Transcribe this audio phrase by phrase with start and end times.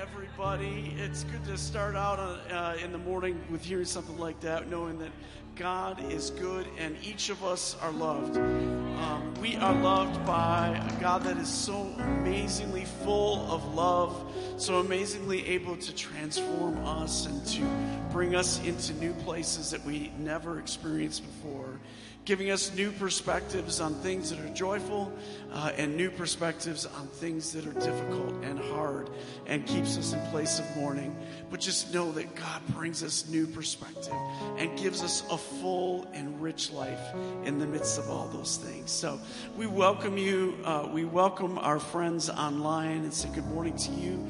[0.00, 0.94] everybody.
[0.96, 4.96] It's good to start out uh, in the morning with hearing something like that, knowing
[5.00, 5.10] that
[5.56, 8.36] God is good and each of us are loved.
[8.36, 14.78] Um, we are loved by a God that is so amazingly full of love, so
[14.78, 17.64] amazingly able to transform us and to
[18.12, 21.80] bring us into new places that we never experienced before
[22.24, 25.10] giving us new perspectives on things that are joyful
[25.52, 29.08] uh, and new perspectives on things that are difficult and hard
[29.46, 31.16] and keeps us in place of mourning.
[31.50, 34.12] But just know that God brings us new perspective
[34.58, 37.14] and gives us a full and rich life
[37.44, 38.90] in the midst of all those things.
[38.90, 39.18] So
[39.56, 40.58] we welcome you.
[40.64, 44.26] Uh, we welcome our friends online and say good morning to you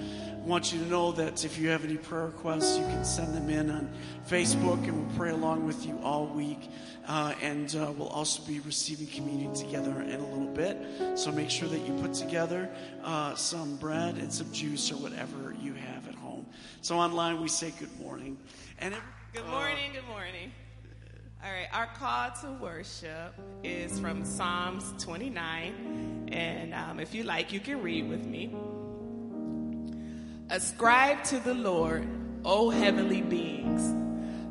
[0.48, 3.50] want you to know that if you have any prayer requests, you can send them
[3.50, 3.90] in on
[4.26, 6.70] Facebook, and we'll pray along with you all week.
[7.06, 10.78] Uh, and uh, we'll also be receiving communion together in a little bit.
[11.18, 12.70] So make sure that you put together
[13.04, 16.46] uh, some bread and some juice or whatever you have at home.
[16.80, 18.38] So online, we say good morning.
[18.78, 19.92] And every, good morning.
[19.92, 20.50] good morning.
[21.44, 26.30] All right, our call to worship is from Psalms 29.
[26.32, 28.54] And um, if you like, you can read with me.
[30.50, 32.06] Ascribe to the Lord,
[32.44, 33.68] O heavenly beings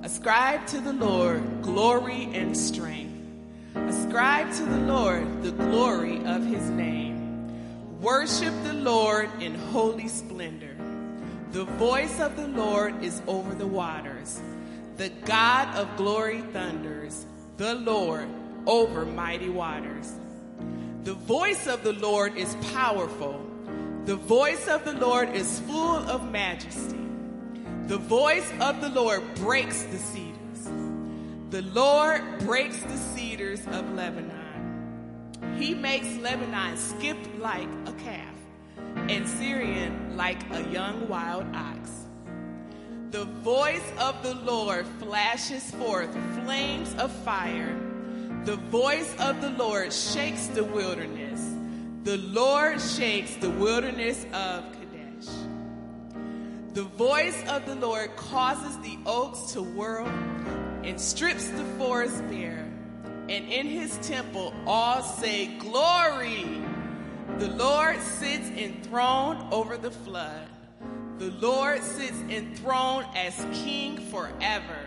[0.03, 3.19] Ascribe to the Lord glory and strength.
[3.75, 7.99] Ascribe to the Lord the glory of his name.
[7.99, 10.75] Worship the Lord in holy splendor.
[11.51, 14.39] The voice of the Lord is over the waters.
[14.97, 17.25] The God of glory thunders.
[17.57, 18.29] The Lord
[18.65, 20.13] over mighty waters.
[21.03, 23.46] The voice of the Lord is powerful.
[24.07, 27.05] The voice of the Lord is full of majesty.
[27.87, 30.69] The voice of the Lord breaks the cedars.
[31.49, 35.57] The Lord breaks the cedars of Lebanon.
[35.59, 38.33] He makes Lebanon skip like a calf
[39.09, 42.05] and Sirion like a young wild ox.
[43.11, 47.77] The voice of the Lord flashes forth flames of fire.
[48.45, 51.46] The voice of the Lord shakes the wilderness.
[52.07, 55.27] The Lord shakes the wilderness of Kadesh.
[56.73, 60.07] the voice of the Lord causes the oaks to whirl
[60.85, 62.65] and strips the forest bare.
[63.27, 66.61] And in his temple all say, Glory!
[67.39, 70.47] The Lord sits enthroned over the flood.
[71.17, 73.35] The Lord sits enthroned as
[73.65, 74.79] king forever.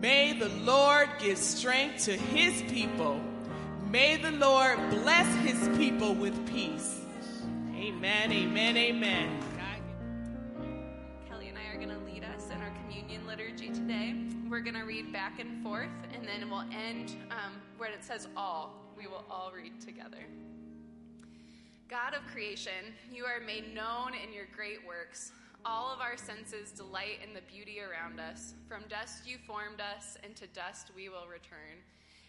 [0.00, 3.20] May the Lord give strength to his people.
[3.90, 7.02] May the Lord bless his people with peace.
[7.72, 9.40] Amen, amen, amen.
[11.28, 14.16] Kelly and I are going to lead us in our communion liturgy today.
[14.50, 18.26] We're going to read back and forth, and then we'll end um, where it says
[18.36, 18.74] all.
[18.98, 20.26] We will all read together.
[21.88, 25.30] God of creation, you are made known in your great works.
[25.64, 28.54] All of our senses delight in the beauty around us.
[28.68, 31.78] From dust you formed us, and to dust we will return.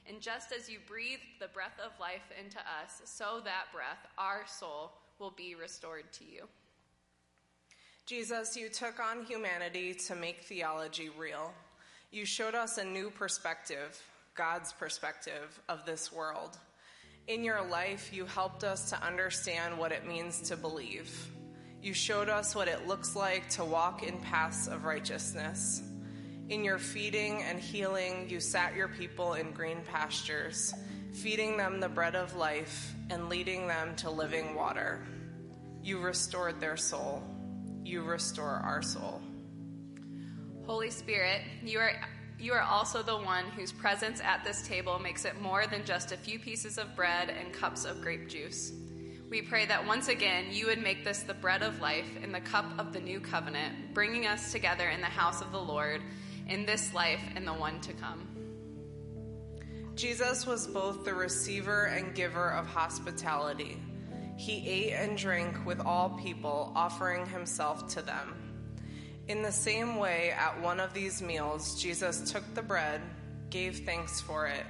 [0.08, 4.44] And just as you breathed the breath of life into us, so that breath, our
[4.48, 6.48] soul, will be restored to you.
[8.06, 11.54] Jesus, you took on humanity to make theology real.
[12.10, 14.02] You showed us a new perspective,
[14.34, 16.58] God's perspective of this world.
[17.28, 21.30] In your life, you helped us to understand what it means to believe.
[21.82, 25.84] You showed us what it looks like to walk in paths of righteousness.
[26.50, 30.74] In your feeding and healing, you sat your people in green pastures,
[31.12, 35.06] feeding them the bread of life and leading them to living water.
[35.84, 37.22] You restored their soul.
[37.84, 39.22] You restore our soul.
[40.66, 41.92] Holy Spirit, you are
[42.40, 46.12] you are also the one whose presence at this table makes it more than just
[46.12, 48.72] a few pieces of bread and cups of grape juice.
[49.30, 52.40] We pray that once again you would make this the bread of life and the
[52.40, 56.02] cup of the new covenant, bringing us together in the house of the Lord
[56.50, 58.28] in this life and the one to come.
[59.96, 63.82] Jesus was both the receiver and giver of hospitality.
[64.38, 68.36] He ate and drank with all people, offering himself to them.
[69.28, 73.02] In the same way, at one of these meals, Jesus took the bread,
[73.50, 74.66] gave thanks for it,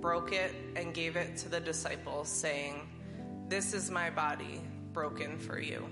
[0.00, 2.86] broke it, and gave it to the disciples, saying,
[3.48, 4.60] This is my body,
[4.92, 5.88] broken for you.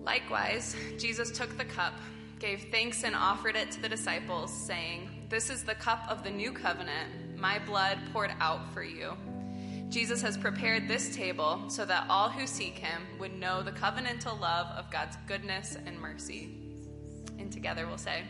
[0.00, 1.94] Likewise, Jesus took the cup,
[2.38, 6.30] gave thanks, and offered it to the disciples, saying, This is the cup of the
[6.30, 9.16] new covenant, my blood poured out for you.
[9.88, 14.38] Jesus has prepared this table so that all who seek him would know the covenantal
[14.38, 16.54] love of God's goodness and mercy.
[17.38, 18.22] And together we'll say,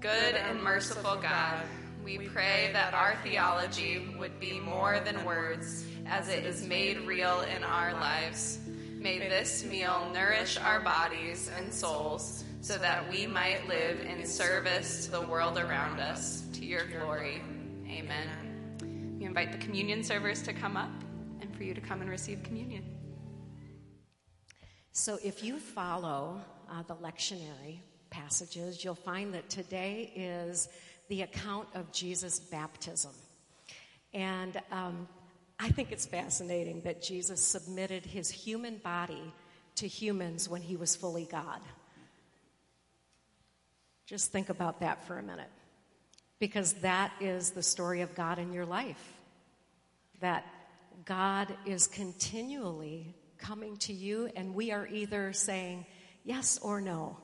[0.00, 1.62] Good and merciful God,
[2.04, 7.40] we pray that our theology would be more than words as it is made real
[7.40, 8.60] in our lives.
[8.98, 15.06] May this meal nourish our bodies and souls so that we might live in service
[15.06, 17.40] to the world around us, to your glory.
[17.86, 19.16] Amen.
[19.18, 20.90] We invite the communion servers to come up
[21.40, 22.84] and for you to come and receive communion.
[24.92, 26.40] So if you follow
[26.70, 27.78] uh, the lectionary
[28.10, 30.68] passages, you'll find that today is
[31.08, 33.12] the account of Jesus' baptism.
[34.12, 35.06] And um,
[35.60, 39.32] I think it's fascinating that Jesus submitted his human body
[39.76, 41.60] to humans when he was fully God.
[44.08, 45.50] Just think about that for a minute.
[46.38, 49.12] Because that is the story of God in your life.
[50.20, 50.46] That
[51.04, 55.84] God is continually coming to you, and we are either saying
[56.24, 57.18] yes or no.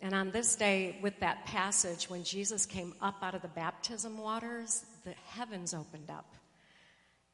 [0.00, 4.18] And on this day, with that passage, when Jesus came up out of the baptism
[4.18, 6.34] waters, the heavens opened up.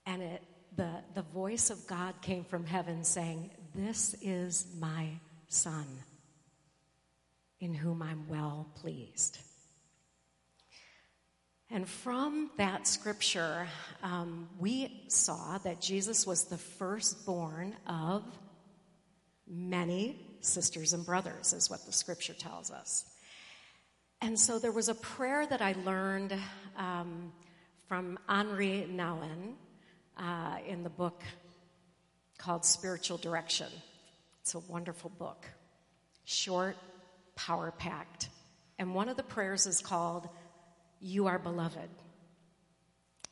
[0.04, 0.42] And it,
[0.76, 5.08] the, the voice of God came from heaven saying, This is my
[5.48, 5.86] Son,
[7.64, 9.38] in whom I'm well pleased.
[11.70, 13.66] And from that scripture,
[14.02, 18.22] um, we saw that Jesus was the firstborn of
[19.48, 23.06] many sisters and brothers, is what the scripture tells us.
[24.20, 26.34] And so there was a prayer that I learned
[26.76, 27.32] um,
[27.88, 29.54] from Henri Nouwen,
[30.18, 31.22] uh, in the book
[32.36, 33.68] called Spiritual Direction.
[34.42, 35.46] It's a wonderful book,
[36.26, 36.76] short,
[37.36, 38.28] power packed.
[38.78, 40.28] And one of the prayers is called,
[41.00, 41.88] You Are Beloved.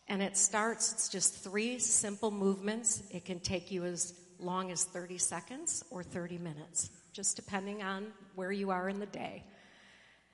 [0.08, 3.02] And it starts, it's just three simple movements.
[3.10, 8.08] It can take you as long as 30 seconds or 30 minutes, just depending on
[8.34, 9.44] where you are in the day.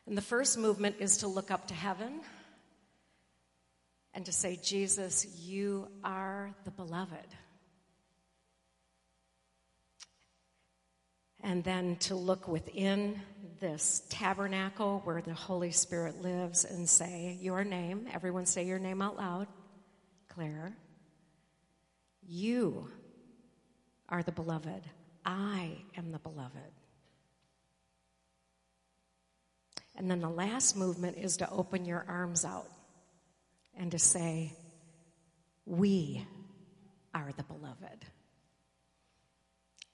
[0.06, 2.20] And the first movement is to look up to heaven
[4.14, 7.26] and to say, Jesus, you are the beloved.
[11.42, 13.20] And then to look within
[13.60, 19.02] this tabernacle where the Holy Spirit lives and say, Your name, everyone say your name
[19.02, 19.46] out loud.
[20.28, 20.76] Claire,
[22.26, 22.88] you
[24.08, 24.82] are the beloved.
[25.24, 26.72] I am the beloved.
[29.96, 32.68] And then the last movement is to open your arms out
[33.76, 34.52] and to say,
[35.66, 36.24] We
[37.14, 38.04] are the beloved.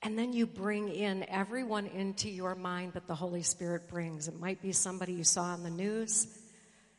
[0.04, 4.28] And then you bring in everyone into your mind that the Holy Spirit brings.
[4.28, 6.28] It might be somebody you saw on the news,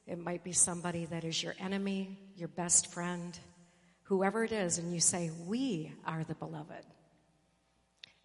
[0.08, 3.38] it might be somebody that is your enemy, your best friend,
[4.04, 6.84] whoever it is, and you say, We are the beloved.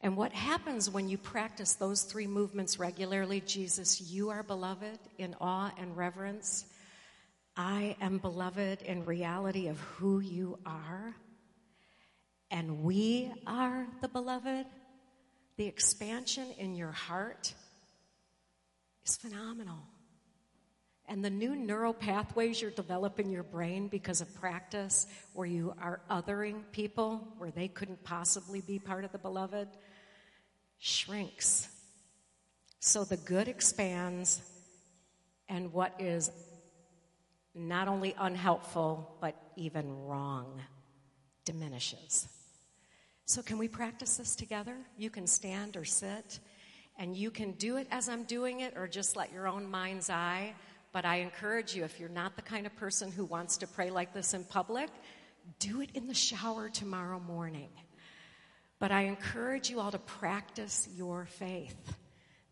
[0.00, 5.37] And what happens when you practice those three movements regularly Jesus, you are beloved in
[5.43, 6.65] awe and reverence,
[7.55, 11.15] I am beloved in reality of who you are,
[12.50, 14.67] and we are the beloved,
[15.56, 17.55] the expansion in your heart
[19.06, 19.79] is phenomenal.
[21.06, 25.75] And the new neural pathways you're developing in your brain because of practice, where you
[25.81, 29.69] are othering people where they couldn't possibly be part of the beloved,
[30.79, 31.69] shrinks.
[32.79, 34.41] So the good expands,
[35.49, 36.31] and what is
[37.55, 40.62] not only unhelpful, but even wrong,
[41.44, 42.29] diminishes.
[43.31, 44.75] So, can we practice this together?
[44.99, 46.40] You can stand or sit,
[46.99, 50.11] and you can do it as I'm doing it, or just let your own mind's
[50.11, 50.52] eye.
[50.90, 53.90] But I encourage you, if you're not the kind of person who wants to pray
[53.90, 54.88] like this in public,
[55.61, 57.69] do it in the shower tomorrow morning.
[58.81, 61.95] But I encourage you all to practice your faith.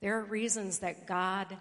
[0.00, 1.56] There are reasons that God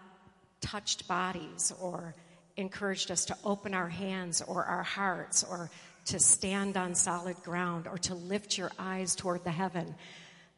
[0.61, 2.13] touched bodies or
[2.55, 5.71] encouraged us to open our hands or our hearts or
[6.07, 9.95] to stand on solid ground or to lift your eyes toward the heaven.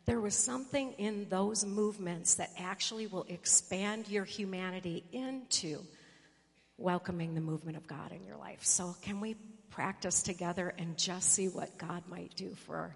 [0.06, 5.80] There was something in those movements that actually will expand your humanity into
[6.78, 8.64] welcoming the movement of God in your life.
[8.64, 9.36] So, can we
[9.70, 12.96] practice together and just see what God might do for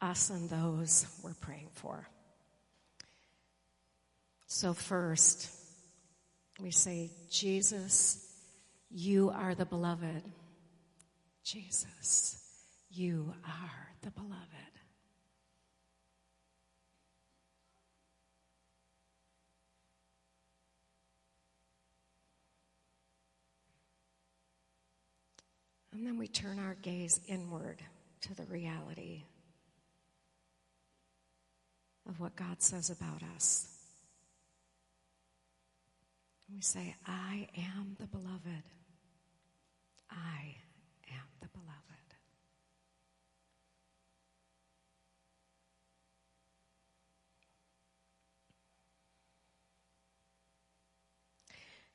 [0.00, 2.08] us and those we're praying for?
[4.46, 5.50] So, first,
[6.60, 8.23] we say, Jesus,
[8.96, 10.22] you are the beloved.
[11.42, 12.38] Jesus,
[12.90, 14.38] you are the beloved.
[25.92, 27.82] And then we turn our gaze inward
[28.22, 29.24] to the reality
[32.08, 33.68] of what God says about us.
[36.52, 38.62] We say, I am the beloved.
[40.16, 40.56] I
[41.10, 42.14] am the beloved.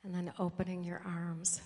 [0.04, 1.60] And then opening your arms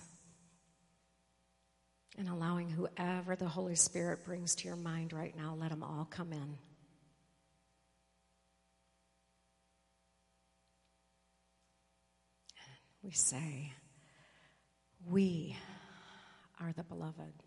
[2.17, 6.07] and allowing whoever the Holy Spirit brings to your mind right now, let them all
[6.09, 6.57] come in.
[13.03, 13.73] We say,
[15.05, 15.55] We
[16.59, 17.43] are the beloved.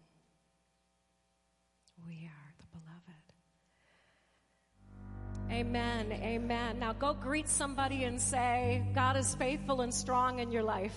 [2.07, 3.29] We are the beloved.
[5.51, 6.13] Amen.
[6.13, 6.79] Amen.
[6.79, 10.95] Now go greet somebody and say, God is faithful and strong in your life.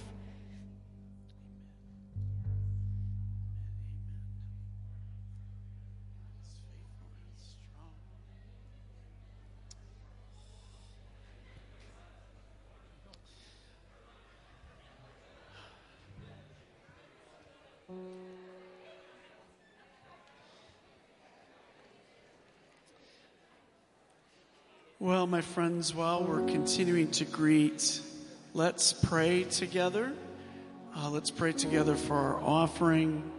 [25.12, 28.00] Well, my friends, while we're continuing to greet,
[28.54, 30.14] let's pray together.
[30.96, 33.30] Uh, let's pray together for our offering,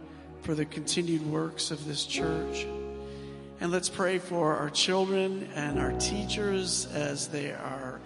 [0.43, 2.67] for the continued works of this church.
[3.59, 7.99] And let's pray for our children and our teachers as they are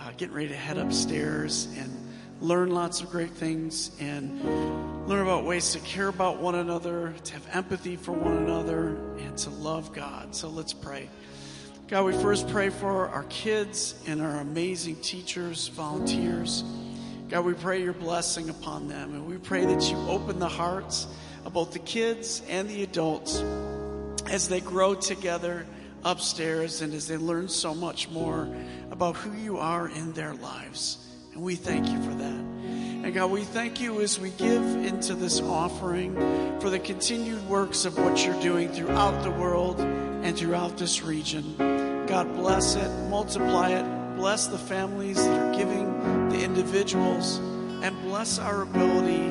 [0.00, 1.90] uh, getting ready to head upstairs and
[2.42, 4.44] learn lots of great things and
[5.08, 9.34] learn about ways to care about one another, to have empathy for one another, and
[9.38, 10.34] to love God.
[10.34, 11.08] So let's pray.
[11.86, 16.64] God, we first pray for our kids and our amazing teachers, volunteers.
[17.28, 19.12] God, we pray your blessing upon them.
[19.12, 21.06] And we pray that you open the hearts
[21.44, 23.44] of both the kids and the adults
[24.30, 25.66] as they grow together
[26.04, 28.48] upstairs and as they learn so much more
[28.90, 31.06] about who you are in their lives.
[31.34, 32.43] And we thank you for that.
[33.04, 36.14] And God, we thank you as we give into this offering
[36.58, 41.54] for the continued works of what you're doing throughout the world and throughout this region.
[42.06, 47.36] God, bless it, multiply it, bless the families that are giving, the individuals,
[47.82, 49.28] and bless our ability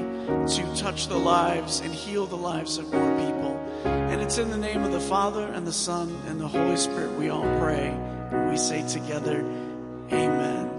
[0.56, 3.58] to touch the lives and heal the lives of more people.
[3.86, 7.18] And it's in the name of the Father and the Son and the Holy Spirit
[7.18, 7.90] we all pray.
[8.52, 9.40] We say together,
[10.12, 10.73] Amen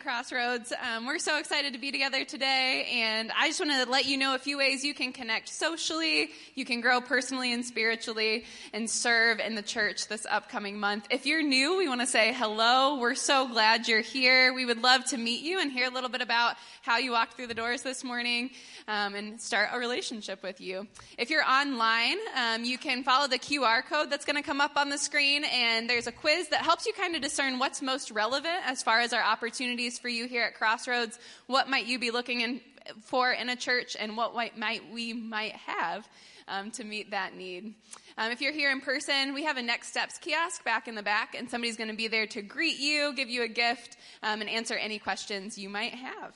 [0.00, 0.72] Crossroads.
[0.72, 4.16] Um, we're so excited to be together today, and I just want to let you
[4.16, 8.88] know a few ways you can connect socially, you can grow personally and spiritually, and
[8.88, 11.06] serve in the church this upcoming month.
[11.10, 12.98] If you're new, we want to say hello.
[12.98, 14.52] We're so glad you're here.
[14.52, 17.34] We would love to meet you and hear a little bit about how you walked
[17.34, 18.50] through the doors this morning
[18.88, 20.86] um, and start a relationship with you.
[21.18, 24.76] If you're online, um, you can follow the QR code that's going to come up
[24.76, 28.10] on the screen, and there's a quiz that helps you kind of discern what's most
[28.10, 29.22] relevant as far as our
[29.90, 31.18] for you here at Crossroads.
[31.46, 32.60] What might you be looking in,
[33.02, 36.08] for in a church, and what might, might we might have
[36.48, 37.74] um, to meet that need.
[38.16, 41.02] Um, if you're here in person, we have a Next Steps kiosk back in the
[41.02, 44.40] back, and somebody's going to be there to greet you, give you a gift, um,
[44.40, 46.34] and answer any questions you might have.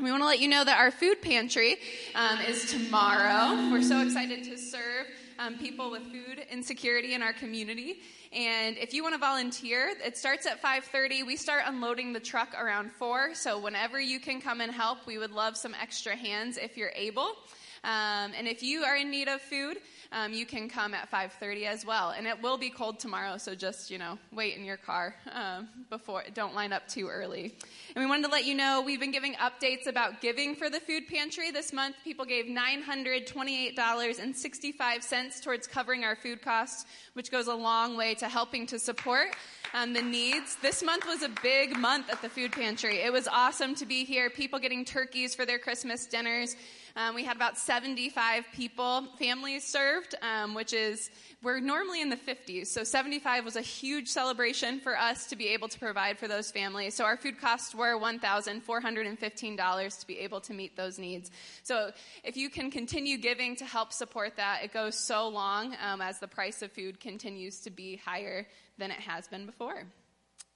[0.00, 1.76] We want to let you know that our food pantry
[2.14, 3.70] um, is tomorrow.
[3.70, 5.06] We're so excited to serve
[5.38, 8.00] um, people with food insecurity in our community.
[8.32, 11.24] And if you want to volunteer, it starts at 5:30.
[11.24, 13.34] We start unloading the truck around 4.
[13.34, 16.92] So whenever you can come and help, we would love some extra hands if you're
[16.94, 17.36] able.
[17.84, 19.76] Um, and if you are in need of food,
[20.10, 22.10] um, you can come at 5:30 as well.
[22.10, 25.68] And it will be cold tomorrow, so just you know wait in your car um,
[25.90, 26.24] before.
[26.32, 27.54] Don't line up too early.
[27.94, 30.80] And we wanted to let you know we've been giving updates about giving for the
[30.80, 31.96] food pantry this month.
[32.04, 38.66] People gave $928.65 towards covering our food costs, which goes a long way to helping
[38.68, 39.36] to support
[39.74, 40.56] um, the needs.
[40.62, 43.00] This month was a big month at the food pantry.
[43.00, 44.30] It was awesome to be here.
[44.30, 46.54] People getting turkeys for their Christmas dinners.
[46.96, 51.10] Um, we had about 75 people, families served, um, which is,
[51.42, 52.68] we're normally in the 50s.
[52.68, 56.52] So 75 was a huge celebration for us to be able to provide for those
[56.52, 56.94] families.
[56.94, 61.32] So our food costs were $1,415 to be able to meet those needs.
[61.64, 61.90] So
[62.22, 66.20] if you can continue giving to help support that, it goes so long um, as
[66.20, 68.46] the price of food continues to be higher
[68.78, 69.82] than it has been before.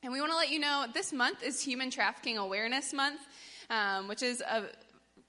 [0.04, 3.22] And we want to let you know this month is Human Trafficking Awareness Month,
[3.70, 4.66] um, which is a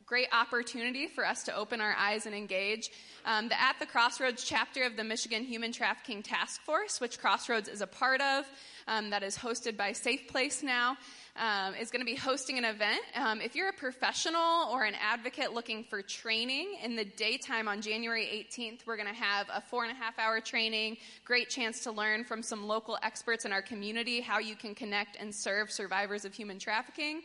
[0.10, 2.90] great opportunity for us to open our eyes and engage.
[3.26, 7.70] Um, the At the Crossroads chapter of the Michigan Human Trafficking Task Force, which Crossroads
[7.70, 8.46] is a part of,
[8.88, 10.98] um, that is hosted by Safe Place now,
[11.36, 13.02] um, is going to be hosting an event.
[13.14, 17.80] Um, if you're a professional or an advocate looking for training in the daytime on
[17.80, 20.98] January 18th, we're going to have a four and a half hour training.
[21.24, 25.18] Great chance to learn from some local experts in our community how you can connect
[25.18, 27.22] and serve survivors of human trafficking.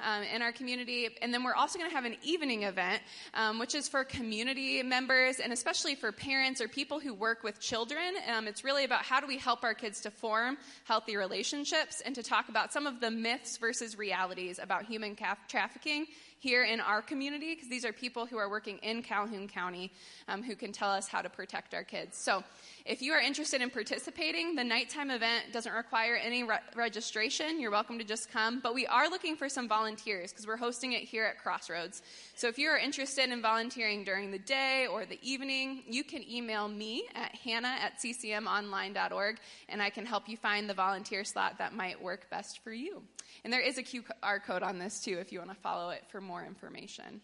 [0.00, 1.08] Um, in our community.
[1.22, 3.02] And then we're also going to have an evening event,
[3.34, 7.60] um, which is for community members and especially for parents or people who work with
[7.60, 8.14] children.
[8.32, 12.14] Um, it's really about how do we help our kids to form healthy relationships and
[12.14, 15.16] to talk about some of the myths versus realities about human
[15.48, 16.06] trafficking
[16.38, 19.92] here in our community because these are people who are working in Calhoun County
[20.28, 22.16] um, who can tell us how to protect our kids.
[22.16, 22.44] So
[22.84, 27.60] if you are interested in participating, the nighttime event doesn't require any re- registration.
[27.60, 28.60] You're welcome to just come.
[28.60, 32.02] But we are looking for some volunteers because we're hosting it here at Crossroads.
[32.34, 36.28] So if you are interested in volunteering during the day or the evening, you can
[36.28, 41.58] email me at hannah at ccmonline.org and I can help you find the volunteer slot
[41.58, 43.02] that might work best for you.
[43.44, 46.04] And there is a QR code on this too if you want to follow it
[46.08, 47.20] for more information.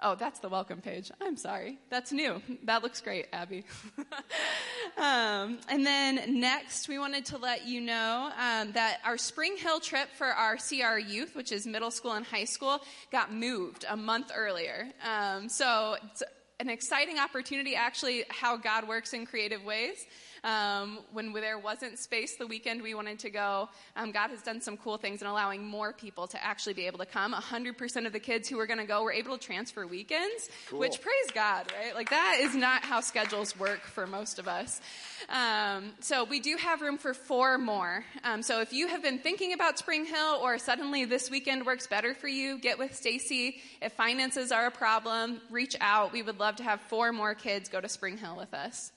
[0.00, 1.10] Oh, that's the welcome page.
[1.20, 1.78] I'm sorry.
[1.88, 2.42] That's new.
[2.64, 3.64] That looks great, Abby.
[4.98, 9.78] um, and then next, we wanted to let you know um, that our Spring Hill
[9.78, 12.80] trip for our CR youth, which is middle school and high school,
[13.12, 14.88] got moved a month earlier.
[15.08, 16.24] Um, so it's
[16.58, 20.04] an exciting opportunity, actually, how God works in creative ways.
[20.44, 24.60] Um, when there wasn't space the weekend we wanted to go, um, God has done
[24.60, 27.32] some cool things in allowing more people to actually be able to come.
[27.32, 30.80] 100% of the kids who were going to go were able to transfer weekends, cool.
[30.80, 31.94] which praise God, right?
[31.94, 34.82] Like that is not how schedules work for most of us.
[35.30, 38.04] Um, so we do have room for four more.
[38.22, 41.86] Um, so if you have been thinking about Spring Hill or suddenly this weekend works
[41.86, 43.62] better for you, get with Stacy.
[43.80, 46.12] If finances are a problem, reach out.
[46.12, 48.92] We would love to have four more kids go to Spring Hill with us.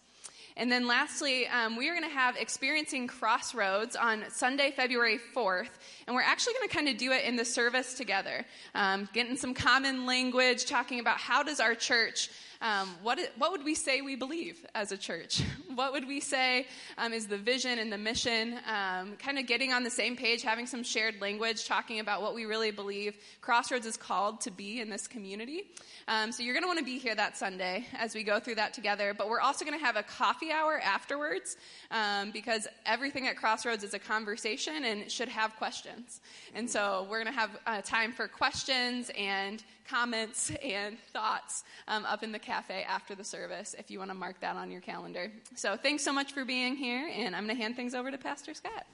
[0.57, 5.69] And then lastly, um, we are going to have Experiencing Crossroads on Sunday, February 4th.
[6.07, 9.37] And we're actually going to kind of do it in the service together, um, getting
[9.37, 14.01] some common language, talking about how does our church um, what, what would we say
[14.01, 15.41] we believe as a church?
[15.77, 16.65] What would we say
[16.97, 18.55] um, is the vision and the mission?
[18.67, 22.33] Um, kind of getting on the same page, having some shared language, talking about what
[22.33, 25.65] we really believe Crossroads is called to be in this community.
[26.07, 28.55] Um, so you're going to want to be here that Sunday as we go through
[28.55, 29.13] that together.
[29.13, 31.57] But we're also going to have a coffee hour afterwards
[31.91, 36.21] um, because everything at Crossroads is a conversation and should have questions.
[36.55, 42.05] And so we're going to have uh, time for questions and comments and thoughts um,
[42.05, 44.81] up in the cafe after the service if you want to mark that on your
[44.81, 45.31] calendar.
[45.55, 48.17] So thanks so much for being here, and I'm going to hand things over to
[48.17, 48.85] Pastor Scott.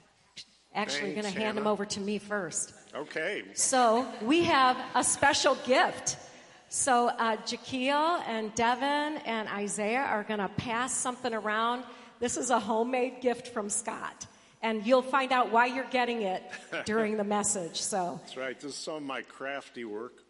[0.74, 2.74] Actually, going to hand them over to me first.
[2.94, 3.42] Okay.
[3.54, 6.16] So we have a special gift.
[6.68, 11.84] So uh, Jaquil and Devin and Isaiah are going to pass something around.
[12.18, 14.26] This is a homemade gift from Scott.
[14.62, 16.42] And you'll find out why you're getting it
[16.86, 17.80] during the message.
[17.80, 18.58] So That's right.
[18.58, 20.23] This is some of my crafty work.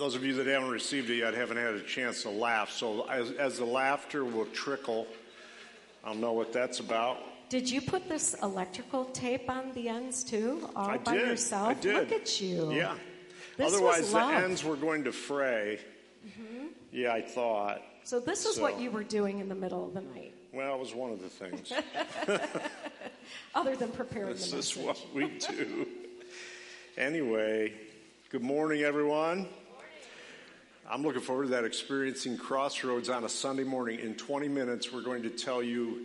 [0.00, 2.70] Those of you that haven't received it yet haven't had a chance to laugh.
[2.70, 5.06] So as, as the laughter will trickle,
[6.02, 7.18] I'll know what that's about.
[7.50, 11.28] Did you put this electrical tape on the ends too, all I by did.
[11.28, 11.68] yourself?
[11.68, 11.96] I did.
[11.96, 12.72] Look at you.
[12.72, 12.94] Yeah.
[13.58, 15.80] This Otherwise, the ends were going to fray.
[16.26, 16.68] Mm-hmm.
[16.92, 17.82] Yeah, I thought.
[18.04, 20.76] So this is So- what you were doing in the middle of the night, Well,
[20.76, 21.74] it was one of the things.
[23.54, 25.86] other than preparing this the is what we do.
[26.96, 27.74] Anyway,
[28.30, 29.46] good morning, everyone.
[30.92, 34.00] I'm looking forward to that experiencing Crossroads on a Sunday morning.
[34.00, 36.00] In 20 minutes, we're going to tell you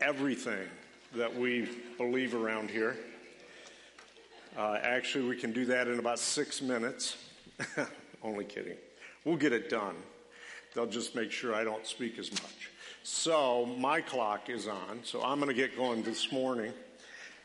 [0.00, 0.66] everything
[1.14, 1.68] that we
[1.98, 2.96] believe around here.
[4.58, 7.16] Uh, actually, we can do that in about six minutes.
[8.24, 8.76] Only kidding.
[9.24, 9.94] We'll get it done.
[10.74, 12.70] They'll just make sure I don't speak as much.
[13.04, 16.72] So, my clock is on, so I'm going to get going this morning.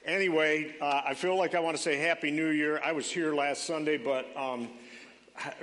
[0.06, 2.82] Anyway, uh, I feel like I want to say Happy New Year.
[2.84, 4.69] I was here last Sunday, but um,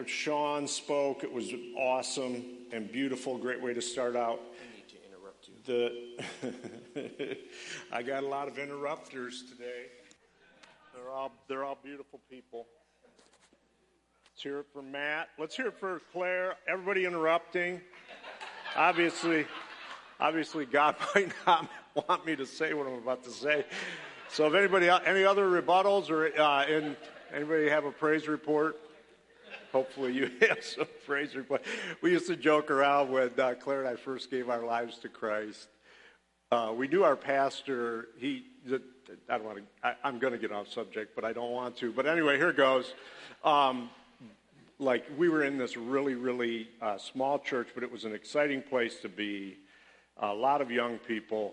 [0.06, 1.24] Sean spoke.
[1.24, 3.36] It was awesome and beautiful.
[3.38, 4.40] Great way to start out.
[4.40, 5.54] I need to interrupt you.
[6.94, 7.38] The
[7.92, 9.86] I got a lot of interrupters today.
[10.94, 12.66] They're all they're all beautiful people.
[14.32, 15.28] Let's hear it for Matt.
[15.38, 16.56] Let's hear it for Claire.
[16.68, 17.80] Everybody interrupting.
[18.76, 19.46] Obviously,
[20.20, 23.64] obviously, God might not want me to say what I'm about to say.
[24.28, 26.96] So, if anybody, any other rebuttals or uh, in,
[27.32, 28.78] anybody have a praise report?
[29.76, 31.62] Hopefully, you have some praise report.
[32.00, 35.10] We used to joke around when uh, Claire and I first gave our lives to
[35.10, 35.68] Christ.
[36.50, 38.08] Uh, we knew our pastor.
[38.16, 38.44] He,
[39.28, 39.64] I don't want to.
[39.86, 41.92] I, I'm going to get off subject, but I don't want to.
[41.92, 42.94] But anyway, here goes.
[43.44, 43.90] Um,
[44.78, 48.62] like we were in this really, really uh, small church, but it was an exciting
[48.62, 49.58] place to be.
[50.22, 51.52] A lot of young people,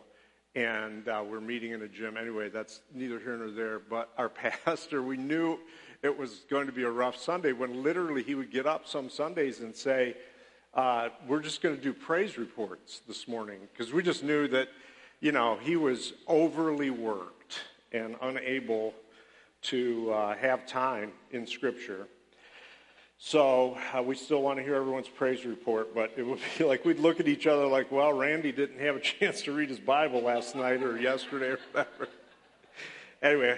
[0.55, 2.15] and uh, we're meeting in a gym.
[2.15, 3.79] Anyway, that's neither here nor there.
[3.79, 4.29] But our
[4.65, 5.59] pastor, we knew
[6.03, 9.09] it was going to be a rough Sunday when literally he would get up some
[9.09, 10.15] Sundays and say,
[10.73, 14.67] uh, "We're just going to do praise reports this morning," because we just knew that,
[15.21, 17.61] you know, he was overly worked
[17.93, 18.93] and unable
[19.61, 22.07] to uh, have time in Scripture.
[23.17, 26.83] So uh, we still want to hear everyone's praise report, but it would be like
[26.83, 29.79] we'd look at each other like, well, Randy didn't have a chance to read his
[29.79, 32.09] Bible last night or yesterday or whatever.
[33.21, 33.57] anyway,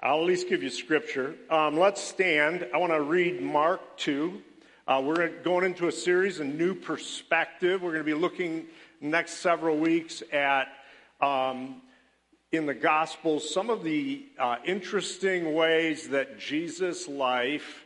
[0.00, 1.34] I'll at least give you Scripture.
[1.50, 2.68] Um, let's stand.
[2.72, 4.40] I want to read Mark 2.
[4.86, 7.82] Uh, we're going into a series, a new perspective.
[7.82, 8.66] We're going to be looking
[9.00, 10.68] next several weeks at
[11.20, 11.82] um,
[12.52, 17.84] in the Gospels some of the uh, interesting ways that Jesus' life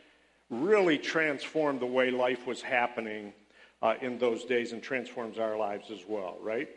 [0.51, 3.33] really transformed the way life was happening
[3.81, 6.69] uh, in those days and transforms our lives as well, right?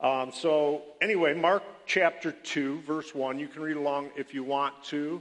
[0.00, 3.38] Um, so, anyway, Mark chapter 2, verse 1.
[3.38, 5.20] You can read along if you want to.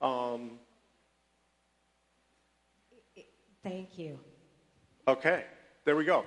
[0.00, 0.52] Um,
[3.62, 4.18] Thank you.
[5.06, 5.44] okay,
[5.84, 6.24] there we go.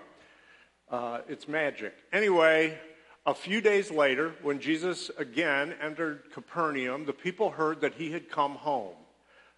[0.89, 1.93] Uh, it's magic.
[2.11, 2.77] Anyway,
[3.25, 8.29] a few days later, when Jesus again entered Capernaum, the people heard that he had
[8.29, 8.95] come home.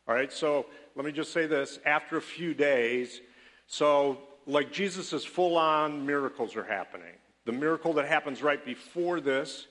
[0.08, 3.20] All right, so let me just say this after a few days,
[3.68, 7.16] so like Jesus' full on miracles are happening.
[7.46, 9.68] The miracle that happens right before this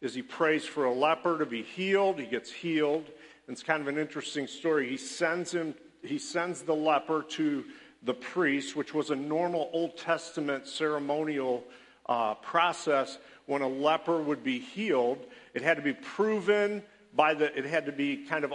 [0.00, 2.18] is he prays for a leper to be healed.
[2.18, 3.06] He gets healed.
[3.46, 4.88] And it's kind of an interesting story.
[4.88, 7.64] He sends him, he sends the leper to
[8.02, 11.64] the priest, which was a normal Old Testament ceremonial
[12.06, 15.18] uh, process when a leper would be healed.
[15.54, 16.82] It had to be proven
[17.14, 18.52] by the, it had to be kind of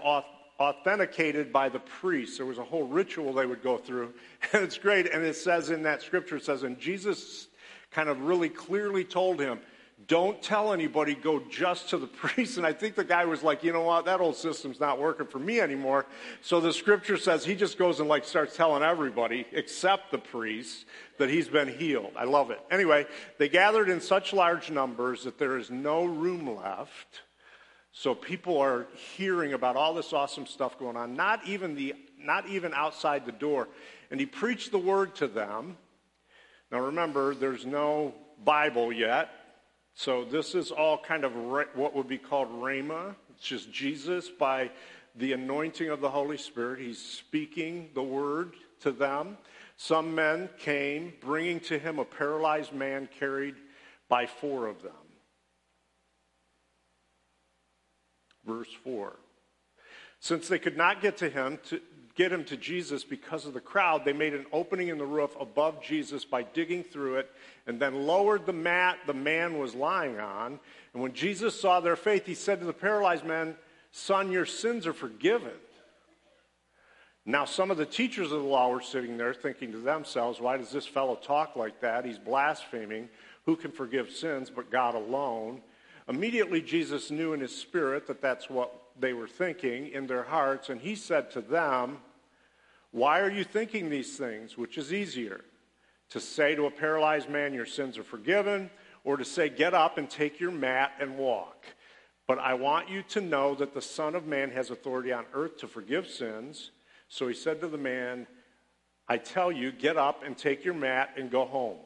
[0.59, 2.37] authenticated by the priest.
[2.37, 4.13] There was a whole ritual they would go through.
[4.53, 5.11] And it's great.
[5.11, 7.47] And it says in that scripture, it says, and Jesus
[7.91, 9.59] kind of really clearly told him,
[10.07, 12.57] don't tell anybody, go just to the priest.
[12.57, 15.27] And I think the guy was like, you know what, that old system's not working
[15.27, 16.05] for me anymore.
[16.41, 20.85] So the scripture says he just goes and like starts telling everybody, except the priest,
[21.19, 22.13] that he's been healed.
[22.17, 22.59] I love it.
[22.71, 23.05] Anyway,
[23.37, 27.21] they gathered in such large numbers that there is no room left
[27.93, 32.47] so people are hearing about all this awesome stuff going on, not even, the, not
[32.47, 33.67] even outside the door.
[34.09, 35.77] And he preached the word to them.
[36.71, 39.29] Now remember, there's no Bible yet.
[39.93, 43.15] So this is all kind of what would be called Rhema.
[43.31, 44.71] It's just Jesus by
[45.15, 46.79] the anointing of the Holy Spirit.
[46.79, 49.37] He's speaking the word to them.
[49.75, 53.55] Some men came, bringing to him a paralyzed man carried
[54.07, 54.93] by four of them.
[58.45, 59.15] verse 4.
[60.19, 61.81] Since they could not get to him to
[62.21, 65.35] get him to Jesus because of the crowd, they made an opening in the roof
[65.39, 67.31] above Jesus by digging through it
[67.65, 70.59] and then lowered the mat the man was lying on.
[70.93, 73.55] And when Jesus saw their faith, he said to the paralyzed man,
[73.91, 75.49] Son, your sins are forgiven.
[77.25, 80.57] Now, some of the teachers of the law were sitting there thinking to themselves, Why
[80.57, 82.05] does this fellow talk like that?
[82.05, 83.09] He's blaspheming.
[83.47, 85.61] Who can forgive sins but God alone?
[86.07, 90.69] Immediately, Jesus knew in his spirit that that's what they were thinking in their hearts,
[90.69, 91.97] and he said to them,
[92.91, 94.57] Why are you thinking these things?
[94.57, 95.41] Which is easier?
[96.09, 98.69] To say to a paralyzed man, Your sins are forgiven,
[99.03, 101.65] or to say, Get up and take your mat and walk.
[102.27, 105.57] But I want you to know that the Son of Man has authority on earth
[105.57, 106.71] to forgive sins.
[107.07, 108.27] So he said to the man,
[109.07, 111.77] I tell you, get up and take your mat and go home.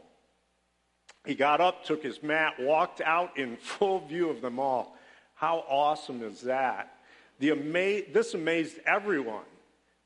[1.25, 4.95] He got up, took his mat, walked out in full view of them all.
[5.33, 6.95] How awesome is that?
[7.41, 9.43] Ama- this amazed everyone,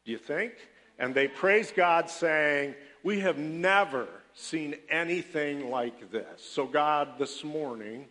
[0.06, 0.54] do you think?
[1.00, 6.44] And they praised God, saying, We have never seen anything like this.
[6.44, 8.06] So, God, this morning,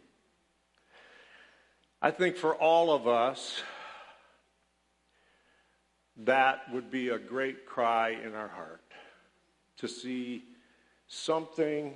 [2.00, 3.62] I think for all of us,
[6.16, 8.82] that would be a great cry in our heart
[9.76, 10.44] to see
[11.06, 11.94] something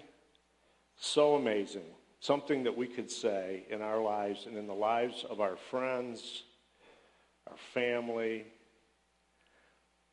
[0.96, 1.86] so amazing.
[2.20, 6.44] Something that we could say in our lives and in the lives of our friends,
[7.48, 8.44] our family,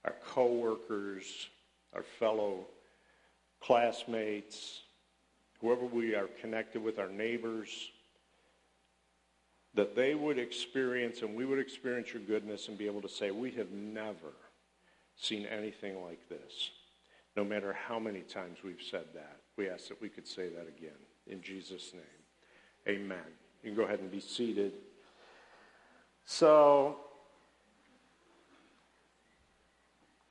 [0.06, 1.50] our coworkers,
[1.94, 2.66] our fellow
[3.62, 4.82] classmates,
[5.62, 7.90] whoever we are connected with, our neighbors,
[9.76, 13.32] that they would experience and we would experience your goodness and be able to say,
[13.32, 14.34] We have never
[15.16, 16.72] seen anything like this,
[17.36, 19.38] no matter how many times we've said that.
[19.58, 20.98] We ask that we could say that again.
[21.28, 22.02] In Jesus' name.
[22.88, 23.18] Amen.
[23.62, 24.74] You can go ahead and be seated.
[26.26, 26.98] So,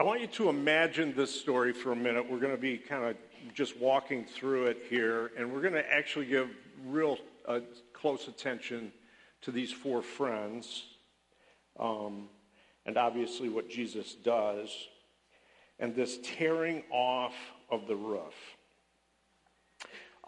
[0.01, 2.31] I want you to imagine this story for a minute.
[2.31, 3.17] We're going to be kind of
[3.53, 6.51] just walking through it here, and we're going to actually give
[6.87, 7.59] real uh,
[7.93, 8.93] close attention
[9.43, 10.85] to these four friends,
[11.81, 12.29] um,
[12.87, 14.71] and obviously what Jesus does,
[15.81, 17.35] and this tearing off
[17.69, 18.35] of the roof.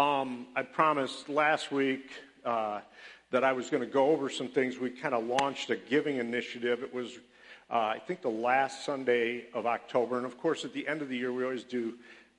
[0.00, 2.10] Um, I promised last week
[2.44, 2.80] uh,
[3.30, 4.80] that I was going to go over some things.
[4.80, 6.82] We kind of launched a giving initiative.
[6.82, 7.20] It was,
[7.70, 10.16] uh, I think, the last Sunday of October.
[10.16, 11.94] And of course, at the end of the year, we always do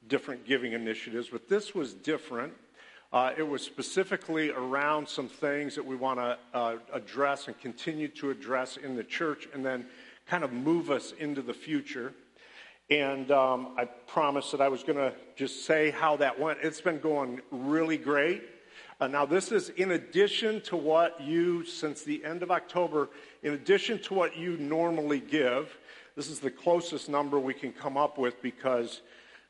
[0.07, 2.53] different giving initiatives, but this was different.
[3.13, 8.07] Uh, it was specifically around some things that we want to uh, address and continue
[8.07, 9.85] to address in the church and then
[10.27, 12.13] kind of move us into the future.
[12.89, 16.59] And um, I promised that I was going to just say how that went.
[16.61, 18.43] It's been going really great.
[18.99, 23.09] Uh, now, this is in addition to what you, since the end of October,
[23.43, 25.77] in addition to what you normally give.
[26.15, 29.01] This is the closest number we can come up with because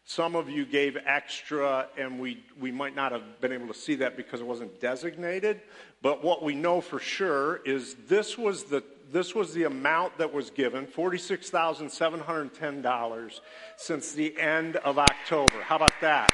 [0.05, 3.95] some of you gave extra, and we, we might not have been able to see
[3.95, 5.61] that because it wasn't designated.
[6.01, 10.33] But what we know for sure is this was the this was the amount that
[10.33, 13.39] was given $46,710
[13.75, 15.61] since the end of October.
[15.61, 16.31] How about that?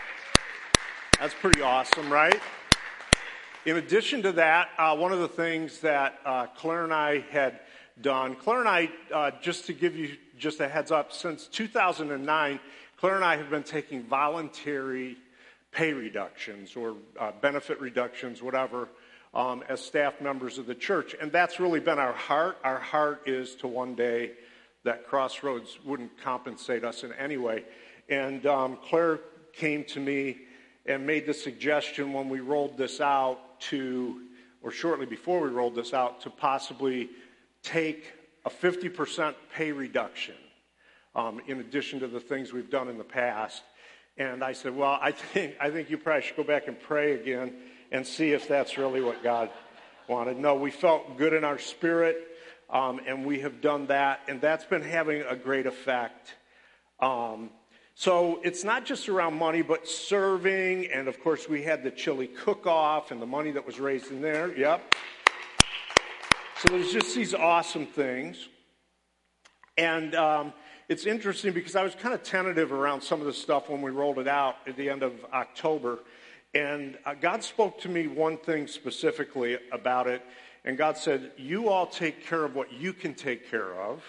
[1.20, 2.40] That's pretty awesome, right?
[3.68, 7.60] In addition to that, uh, one of the things that uh, Claire and I had
[8.00, 12.62] done, Claire and I, uh, just to give you just a heads up, since 2009,
[12.96, 15.18] Claire and I have been taking voluntary
[15.74, 18.88] pay reductions or uh, benefit reductions, whatever,
[19.34, 21.14] um, as staff members of the church.
[21.20, 22.60] And that's really been our heart.
[22.64, 24.32] Our heart is to one day
[24.86, 27.66] that Crossroads wouldn't compensate us in any way.
[28.08, 29.20] And um, Claire
[29.52, 30.38] came to me
[30.86, 34.22] and made the suggestion when we rolled this out to,
[34.62, 37.10] or shortly before we rolled this out, to possibly
[37.64, 38.14] take
[38.46, 40.36] a 50% pay reduction
[41.16, 43.62] um, in addition to the things we've done in the past.
[44.18, 47.14] And I said, Well, I think, I think you probably should go back and pray
[47.14, 47.54] again
[47.92, 49.50] and see if that's really what God
[50.08, 50.38] wanted.
[50.38, 52.18] No, we felt good in our spirit,
[52.70, 56.34] um, and we have done that, and that's been having a great effect.
[57.00, 57.52] Um,
[58.00, 62.28] so it's not just around money, but serving, and of course, we had the chili
[62.28, 64.56] cook off and the money that was raised in there.
[64.56, 64.94] Yep.
[66.60, 68.50] So there's just these awesome things.
[69.80, 70.54] And um,
[70.88, 73.90] it's interesting because I was kind of tentative around some of the stuff when we
[73.90, 75.98] rolled it out at the end of October.
[76.54, 80.22] And uh, God spoke to me one thing specifically about it.
[80.66, 84.04] And God said, You all take care of what you can take care of,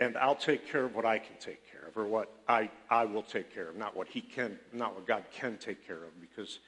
[0.00, 3.04] and I'll take care of what I can take care of, or what I, I
[3.04, 6.20] will take care of, not what He can, not what God can take care of,
[6.20, 6.60] because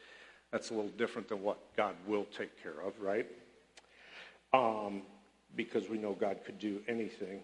[0.50, 3.26] that's a little different than what God will take care of, right?
[4.52, 5.02] Um,
[5.56, 7.40] because we know God could do anything.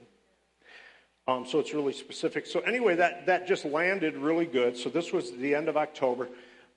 [1.27, 2.47] Um, so it's really specific.
[2.47, 4.77] So anyway, that, that just landed really good.
[4.77, 6.29] So this was the end of October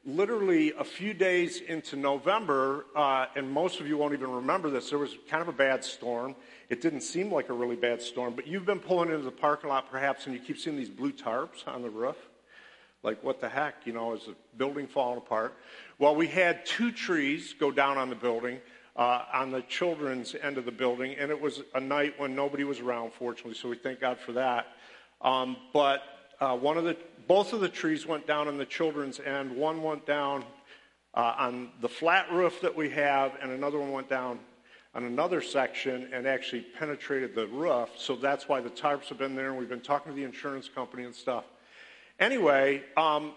[0.05, 4.89] literally a few days into November, uh, and most of you won't even remember this,
[4.89, 6.35] there was kind of a bad storm.
[6.71, 9.69] It didn't seem like a really bad storm, but you've been pulling into the parking
[9.69, 12.15] lot perhaps, and you keep seeing these blue tarps on the roof.
[13.03, 13.85] Like, what the heck?
[13.85, 15.53] You know, is the building falling apart?
[15.99, 18.61] Well, we had two trees go down on the building.
[18.93, 22.65] Uh, on the children's end of the building, and it was a night when nobody
[22.65, 24.67] was around, fortunately, so we thank God for that.
[25.21, 26.03] Um, but
[26.41, 29.55] uh, one of the, both of the trees went down on the children's end.
[29.55, 30.43] One went down
[31.13, 34.39] uh, on the flat roof that we have, and another one went down
[34.93, 37.89] on another section and actually penetrated the roof.
[37.97, 40.67] So that's why the tarps have been there, and we've been talking to the insurance
[40.67, 41.45] company and stuff.
[42.19, 43.33] Anyway, um,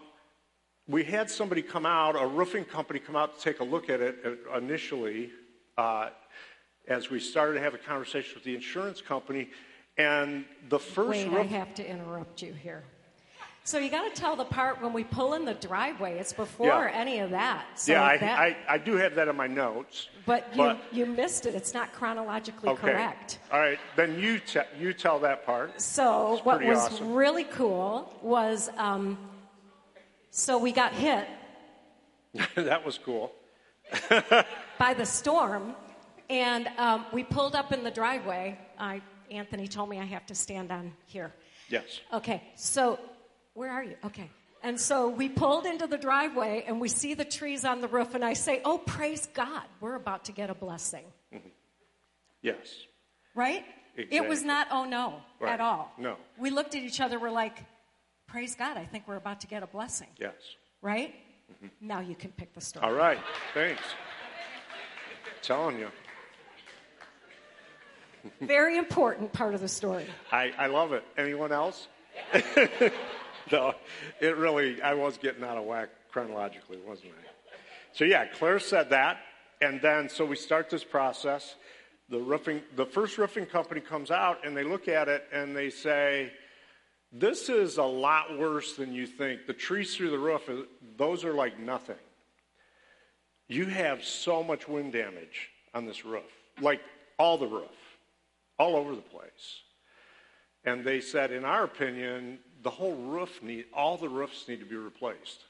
[0.89, 4.01] we had somebody come out, a roofing company come out to take a look at
[4.01, 5.31] it uh, initially
[5.79, 6.11] uh,
[6.89, 9.49] as we started to have a conversation with the insurance company.
[9.97, 12.85] And the first Wait, roof- I have to interrupt you here.
[13.67, 16.19] So you got to tell the part when we pull in the driveway.
[16.19, 17.01] It's before Yeah.
[17.01, 17.65] any of that.
[17.77, 20.09] So yeah, I, that, I, I do have that in my notes.
[20.27, 21.55] but you but- you missed it.
[21.55, 22.81] It's not chronologically Okay.
[22.93, 23.39] correct.
[23.51, 25.81] All right, then you, te- you tell that part.
[25.81, 27.15] So It's what was awesome.
[27.15, 29.17] really cool was um,
[30.31, 31.27] so we got hit
[32.57, 33.33] that was cool.
[34.79, 35.75] by the storm,
[36.29, 38.59] and um, we pulled up in the driveway.
[38.79, 39.01] I,
[39.31, 41.33] Anthony told me I have to stand on here.
[41.71, 42.01] Yes.
[42.13, 42.99] Okay, so
[43.55, 43.97] where are you?
[44.05, 44.31] Okay.
[44.63, 48.15] And so we pulled into the driveway and we see the trees on the roof,
[48.15, 51.05] and I say, Oh, praise God, we're about to get a blessing.
[51.35, 51.49] Mm-hmm.
[52.43, 52.57] Yes.
[53.35, 53.65] Right?
[53.97, 54.17] Exactly.
[54.17, 55.53] It was not, oh no, Right.
[55.53, 55.93] at all.
[55.99, 56.17] No.
[56.39, 57.59] We looked at each other, we're like,
[58.27, 60.09] Praise God, I think we're about to get a blessing.
[60.19, 60.33] Yes.
[60.81, 61.15] Right?
[61.53, 61.87] Mm-hmm.
[61.87, 62.87] Now you can pick the story.
[62.87, 63.19] All right.
[63.53, 63.83] Thanks.
[65.43, 65.89] telling you.
[68.41, 70.07] Very important part of the story.
[70.33, 71.05] I, I love it.
[71.19, 71.87] Anyone else?
[73.53, 73.75] no,
[74.21, 77.29] it really, I was getting out of whack chronologically, wasn't I?
[77.93, 79.19] So, yeah, Claire said that.
[79.61, 81.55] And then, so we start this process.
[82.09, 85.71] The roofing, the first roofing company comes out and they look at it and they
[85.71, 86.33] say,
[87.13, 89.47] this is a lot worse than you think.
[89.47, 90.63] The trees through the roof, uh,
[90.97, 91.97] those are like nothing.
[93.47, 96.31] You have so much wind damage on this roof,
[96.61, 96.81] like
[97.19, 97.99] all the roof,
[98.59, 99.63] all over the place.
[100.65, 104.67] And they said, in our opinion, the whole roof need, all the roofs need to
[104.67, 105.45] be replaced.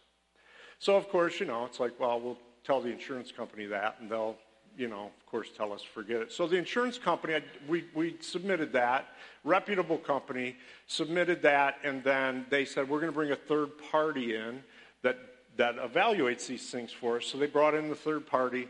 [0.79, 4.11] So of course, you know, it's like, well, we'll tell the insurance company that, and
[4.11, 4.37] they'll,
[4.77, 6.33] you know, of course, tell us forget it.
[6.33, 9.07] So the insurance company, we we submitted that,
[9.45, 10.57] reputable company
[10.89, 14.63] submitted that, and then they said we're going to bring a third party in
[15.03, 15.17] that
[15.57, 17.27] that evaluates these things for us.
[17.27, 18.69] So they brought in the third party,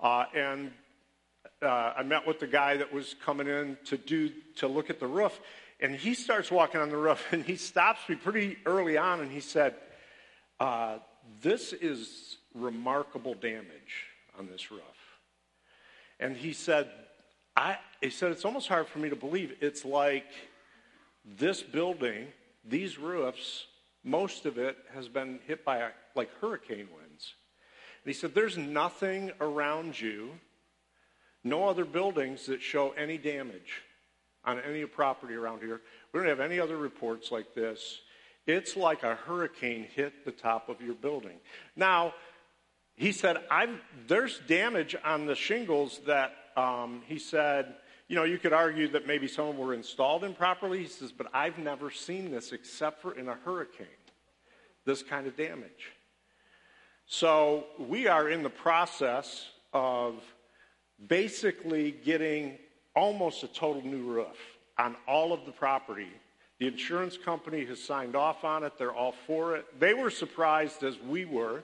[0.00, 0.70] uh, and
[1.62, 5.00] uh, I met with the guy that was coming in to do to look at
[5.00, 5.40] the roof,
[5.80, 9.30] and he starts walking on the roof, and he stops me pretty early on, and
[9.30, 9.74] he said,
[10.60, 10.98] uh,
[11.42, 14.06] "This is remarkable damage
[14.38, 14.82] on this roof."
[16.20, 16.90] And he said,
[17.56, 19.56] "I," he said, "It's almost hard for me to believe.
[19.60, 20.26] It's like
[21.24, 22.28] this building,
[22.64, 23.66] these roofs."
[24.04, 27.34] most of it has been hit by like hurricane winds.
[28.04, 30.30] And he said, There's nothing around you,
[31.44, 33.82] no other buildings that show any damage
[34.44, 35.80] on any property around here.
[36.12, 38.00] We don't have any other reports like this.
[38.46, 41.38] It's like a hurricane hit the top of your building.
[41.76, 42.14] Now,
[42.96, 43.36] he said,
[44.06, 47.74] There's damage on the shingles that um, he said,
[48.08, 50.78] you know, you could argue that maybe some were installed improperly.
[50.78, 53.86] He says, but I've never seen this except for in a hurricane,
[54.86, 55.92] this kind of damage.
[57.06, 60.22] So we are in the process of
[61.06, 62.58] basically getting
[62.98, 64.36] almost a total new roof
[64.76, 66.08] on all of the property.
[66.58, 68.72] The insurance company has signed off on it.
[68.76, 69.78] They're all for it.
[69.78, 71.62] They were surprised as we were,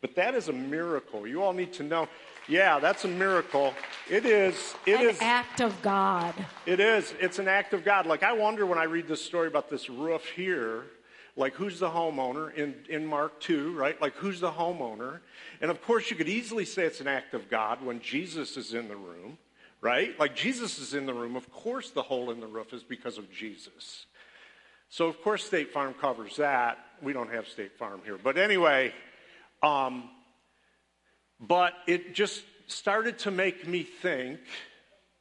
[0.00, 1.26] but that is a miracle.
[1.26, 2.08] You all need to know
[2.46, 3.74] yeah, that's a miracle.
[4.08, 4.74] It is.
[4.86, 6.34] It An is, act of God.
[6.64, 7.12] It is.
[7.20, 8.06] It's an act of God.
[8.06, 10.84] Like I wonder when I read this story about this roof here,
[11.36, 14.00] like who's the homeowner in, in Mark 2, right?
[14.00, 15.18] Like who's the homeowner?
[15.60, 18.72] And of course, you could easily say it's an act of God when Jesus is
[18.72, 19.36] in the room,
[19.80, 20.18] right?
[20.18, 21.36] Like Jesus is in the room.
[21.36, 24.06] Of course, the hole in the roof is because of Jesus.
[24.90, 26.78] So, of course, State Farm covers that.
[27.02, 28.18] We don't have State Farm here.
[28.22, 28.92] But anyway,
[29.62, 30.08] um,
[31.40, 34.40] but it just started to make me think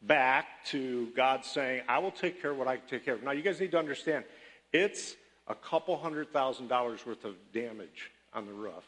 [0.01, 3.23] back to God saying, I will take care of what I can take care of.
[3.23, 4.23] Now, you guys need to understand,
[4.71, 5.15] it's
[5.47, 8.85] a couple hundred thousand dollars worth of damage on the roof.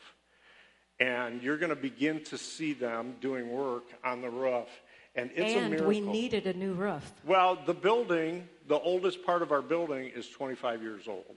[0.99, 4.67] And you're going to begin to see them doing work on the roof.
[5.15, 5.87] And it's and a miracle.
[5.87, 7.11] we needed a new roof.
[7.25, 11.35] Well, the building, the oldest part of our building is 25 years old.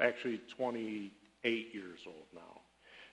[0.00, 2.60] Actually, 28 years old now.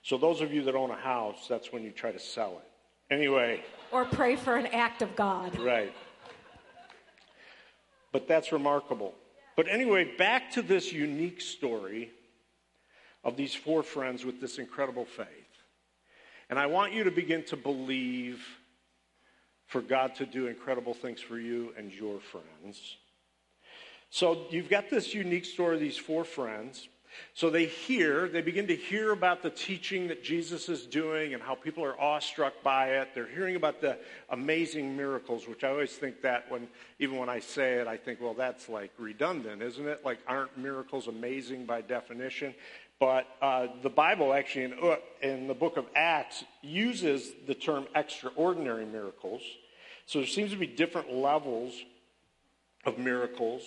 [0.02, 3.13] So, those of you that own a house, that's when you try to sell it.
[3.13, 3.62] Anyway.
[3.91, 5.58] Or pray for an act of God.
[5.60, 5.93] Right.
[8.12, 9.13] But that's remarkable.
[9.56, 12.12] But anyway, back to this unique story
[13.24, 15.28] of these four friends with this incredible faith.
[16.50, 18.43] And I want you to begin to believe
[19.69, 22.97] for God to do incredible things for you and your friends.
[24.10, 26.89] So you've got this unique story of these four friends.
[27.34, 31.41] So they hear, they begin to hear about the teaching that Jesus is doing and
[31.41, 33.10] how people are awestruck by it.
[33.13, 33.97] They're hearing about the
[34.29, 38.21] amazing miracles, which I always think that when, even when I say it, I think,
[38.21, 40.03] well, that's like redundant, isn't it?
[40.03, 42.55] Like, aren't miracles amazing by definition?
[43.00, 47.88] But uh, the Bible, actually, in, uh, in the book of Acts, uses the term
[47.96, 49.42] extraordinary miracles.
[50.06, 51.74] So there seems to be different levels
[52.86, 53.64] of miracles.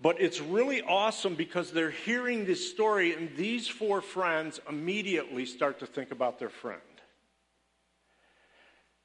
[0.00, 5.80] But it's really awesome because they're hearing this story, and these four friends immediately start
[5.80, 6.80] to think about their friend.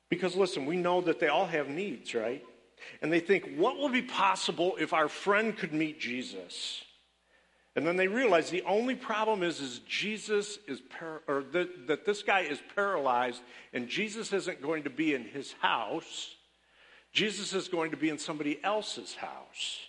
[0.10, 2.44] Because listen, we know that they all have needs, right?
[3.02, 6.84] And they think, what would be possible if our friend could meet Jesus?
[7.80, 12.24] And then they realize the only problem is, is Jesus is, par- or that, this
[12.24, 16.36] guy is paralyzed, and Jesus isn't going to be in his house.
[17.14, 19.80] Jesus is going to be in somebody else's house.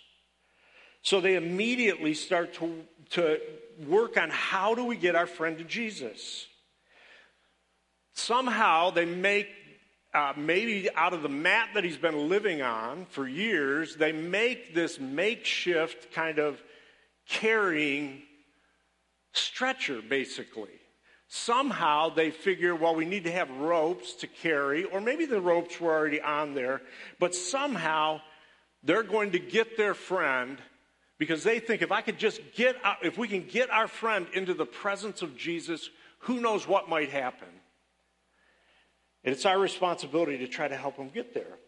[1.01, 3.41] So they immediately start to, to
[3.85, 6.45] work on how do we get our friend to Jesus.
[8.13, 9.49] Somehow they make,
[10.13, 14.73] uh, maybe out of the mat that he's been living on for years, they make
[14.73, 16.63] this makeshift kind of
[17.27, 18.21] carrying
[19.33, 20.69] stretcher, basically.
[21.27, 25.79] Somehow they figure, well, we need to have ropes to carry, or maybe the ropes
[25.79, 26.81] were already on there,
[27.19, 28.19] but somehow
[28.83, 30.57] they're going to get their friend
[31.17, 34.27] because they think if I could just get, out, if we can get our friend
[34.33, 37.47] into the presence of Jesus, who knows what might happen.
[39.23, 41.59] And it's our responsibility to try to help them get there.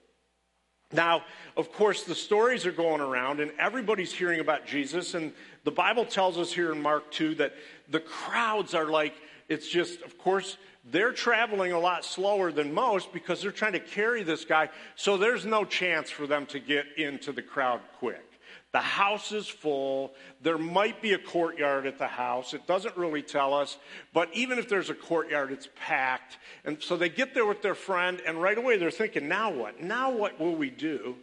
[0.93, 1.23] Now,
[1.57, 5.13] of course, the stories are going around and everybody's hearing about Jesus.
[5.13, 5.33] And
[5.63, 7.53] the Bible tells us here in Mark 2 that
[7.89, 9.15] the crowds are like,
[9.49, 13.79] it's just, of course, they're traveling a lot slower than most because they're trying to
[13.79, 18.32] carry this guy, so there's no chance for them to get into the crowd quick.
[18.73, 20.13] The house is full.
[20.41, 22.55] There might be a courtyard at the house.
[22.55, 23.77] It doesn't really tell us.
[24.13, 26.39] But even if there's a courtyard, it's packed.
[26.65, 29.81] And so they get there with their friend, and right away they're thinking, now what?
[29.81, 31.15] Now what will we do?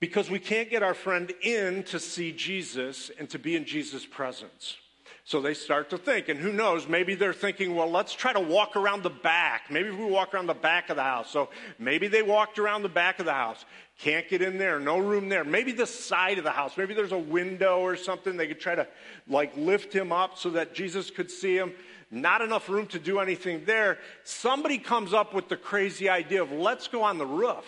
[0.00, 4.06] Because we can't get our friend in to see Jesus and to be in Jesus'
[4.06, 4.78] presence.
[5.24, 8.40] So they start to think, and who knows, maybe they're thinking, well, let's try to
[8.40, 9.70] walk around the back.
[9.70, 11.30] Maybe we walk around the back of the house.
[11.30, 11.48] So
[11.78, 13.64] maybe they walked around the back of the house.
[14.00, 15.44] Can't get in there, no room there.
[15.44, 16.76] Maybe the side of the house.
[16.76, 18.36] Maybe there's a window or something.
[18.36, 18.88] They could try to
[19.28, 21.72] like lift him up so that Jesus could see him.
[22.10, 23.98] Not enough room to do anything there.
[24.24, 27.64] Somebody comes up with the crazy idea of let's go on the roof.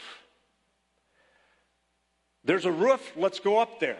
[2.44, 3.96] There's a roof, let's go up there.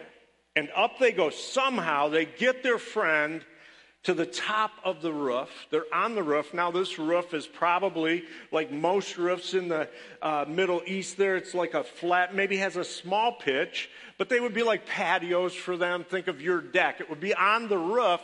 [0.55, 1.29] And up they go.
[1.29, 3.43] Somehow they get their friend
[4.03, 5.49] to the top of the roof.
[5.71, 6.53] They're on the roof.
[6.53, 9.89] Now, this roof is probably like most roofs in the
[10.21, 11.35] uh, Middle East there.
[11.35, 13.89] It's like a flat, maybe has a small pitch,
[14.19, 16.03] but they would be like patios for them.
[16.03, 17.01] Think of your deck.
[17.01, 18.21] It would be on the roof.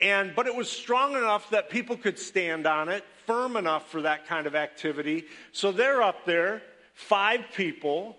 [0.00, 4.02] And, but it was strong enough that people could stand on it, firm enough for
[4.02, 5.24] that kind of activity.
[5.50, 6.62] So they're up there,
[6.94, 8.16] five people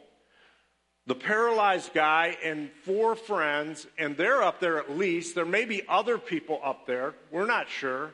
[1.08, 5.36] the paralyzed guy and four friends, and they're up there at least.
[5.36, 7.16] There may be other people up there.
[7.32, 8.12] We're not sure.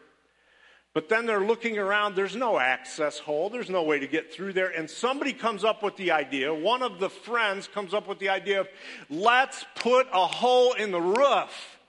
[0.93, 2.15] But then they're looking around.
[2.15, 3.49] There's no access hole.
[3.49, 4.69] There's no way to get through there.
[4.69, 6.53] And somebody comes up with the idea.
[6.53, 8.67] One of the friends comes up with the idea of
[9.09, 11.79] let's put a hole in the roof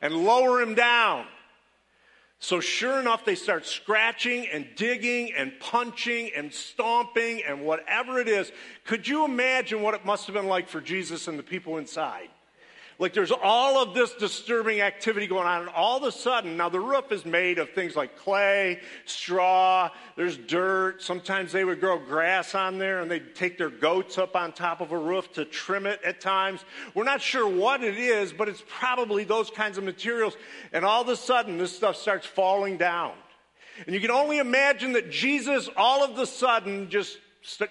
[0.00, 1.26] and lower him down.
[2.44, 8.28] So, sure enough, they start scratching and digging and punching and stomping and whatever it
[8.28, 8.52] is.
[8.84, 12.28] Could you imagine what it must have been like for Jesus and the people inside?
[12.98, 16.68] Like there's all of this disturbing activity going on, and all of a sudden, now
[16.68, 21.02] the roof is made of things like clay, straw, there's dirt.
[21.02, 24.80] Sometimes they would grow grass on there, and they'd take their goats up on top
[24.80, 26.64] of a roof to trim it at times.
[26.94, 30.36] We're not sure what it is, but it's probably those kinds of materials.
[30.72, 33.12] And all of a sudden, this stuff starts falling down.
[33.86, 37.18] And you can only imagine that Jesus all of a sudden just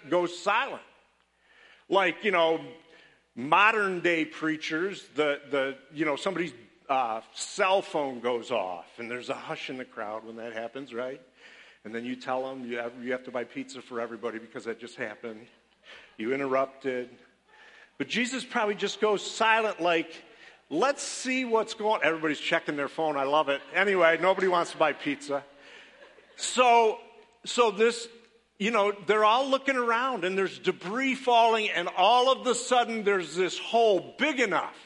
[0.10, 0.82] goes silent.
[1.90, 2.60] Like, you know,
[3.36, 6.54] modern day preachers, the, the, you know, somebody's
[6.90, 10.94] uh, cell phone goes off and there's a hush in the crowd when that happens,
[10.94, 11.22] right?
[11.86, 14.66] And then you tell them you have, you have to buy pizza for everybody because
[14.66, 15.46] that just happened.
[16.18, 17.10] You interrupted.
[17.98, 20.24] But Jesus probably just goes silent, like,
[20.70, 22.00] let's see what's going on.
[22.04, 23.18] Everybody's checking their phone.
[23.18, 23.62] I love it.
[23.74, 25.44] Anyway, nobody wants to buy pizza.
[26.36, 27.00] So,
[27.46, 28.08] so this
[28.60, 33.04] you know, they're all looking around and there's debris falling, and all of a sudden
[33.04, 34.78] there's this hole big enough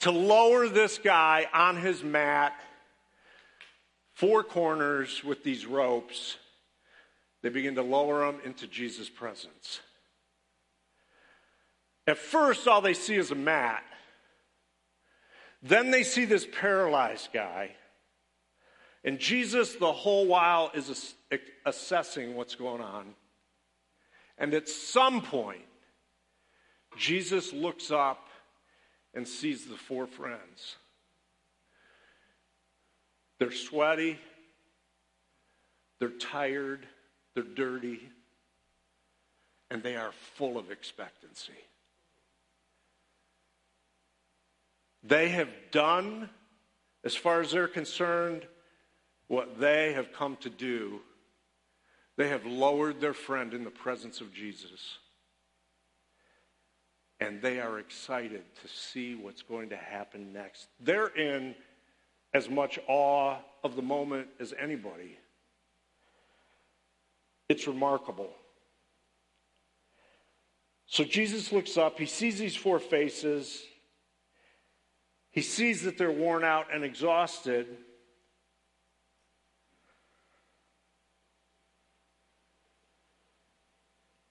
[0.00, 2.52] to lower this guy on his mat,
[4.14, 6.36] four corners with these ropes.
[7.42, 9.80] They begin to lower him into Jesus' presence.
[12.06, 13.82] At first, all they see is a mat.
[15.62, 17.74] Then they see this paralyzed guy.
[19.06, 21.14] And Jesus, the whole while, is
[21.64, 23.14] assessing what's going on.
[24.36, 25.64] And at some point,
[26.98, 28.28] Jesus looks up
[29.14, 30.74] and sees the four friends.
[33.38, 34.18] They're sweaty,
[36.00, 36.84] they're tired,
[37.34, 38.00] they're dirty,
[39.70, 41.52] and they are full of expectancy.
[45.04, 46.28] They have done,
[47.04, 48.46] as far as they're concerned,
[49.28, 51.00] what they have come to do.
[52.16, 54.98] They have lowered their friend in the presence of Jesus.
[57.20, 60.68] And they are excited to see what's going to happen next.
[60.80, 61.54] They're in
[62.34, 65.18] as much awe of the moment as anybody.
[67.48, 68.30] It's remarkable.
[70.86, 73.62] So Jesus looks up, he sees these four faces,
[75.30, 77.66] he sees that they're worn out and exhausted.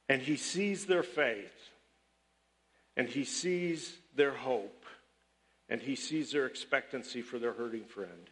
[0.08, 1.70] And he sees their faith,
[2.96, 4.86] and he sees their hope,
[5.68, 8.30] and he sees their expectancy for their hurting friend.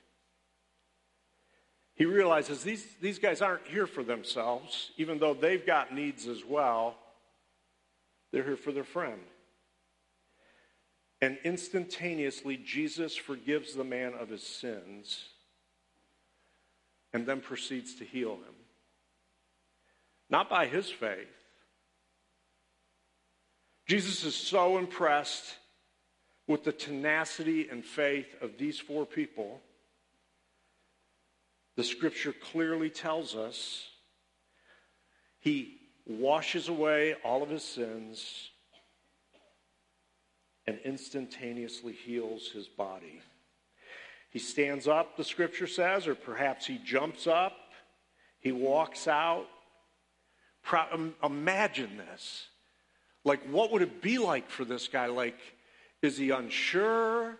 [1.95, 6.43] He realizes these, these guys aren't here for themselves, even though they've got needs as
[6.43, 6.95] well.
[8.31, 9.21] They're here for their friend.
[11.21, 15.25] And instantaneously, Jesus forgives the man of his sins
[17.13, 18.55] and then proceeds to heal him.
[20.29, 21.42] Not by his faith,
[23.85, 25.55] Jesus is so impressed
[26.47, 29.61] with the tenacity and faith of these four people
[31.75, 33.87] the scripture clearly tells us
[35.39, 38.51] he washes away all of his sins
[40.67, 43.21] and instantaneously heals his body.
[44.29, 47.53] He stands up, the scripture says, or perhaps he jumps up,
[48.39, 49.47] he walks out.
[50.63, 52.47] Pro- imagine this.
[53.25, 55.07] Like, what would it be like for this guy?
[55.07, 55.39] Like,
[56.01, 57.37] is he unsure?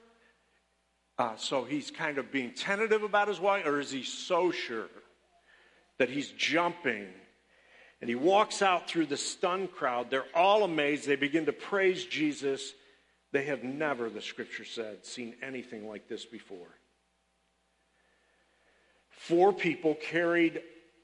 [1.18, 4.88] Uh, so he's kind of being tentative about his wife, or is he so sure
[6.00, 7.08] that he's jumping?
[8.02, 10.10] And he walks out through the stunned crowd.
[10.10, 11.08] They're all amazed.
[11.08, 12.74] They begin to praise Jesus.
[13.32, 16.68] They have never, the scripture said, seen anything like this before.
[19.10, 20.62] Four people carried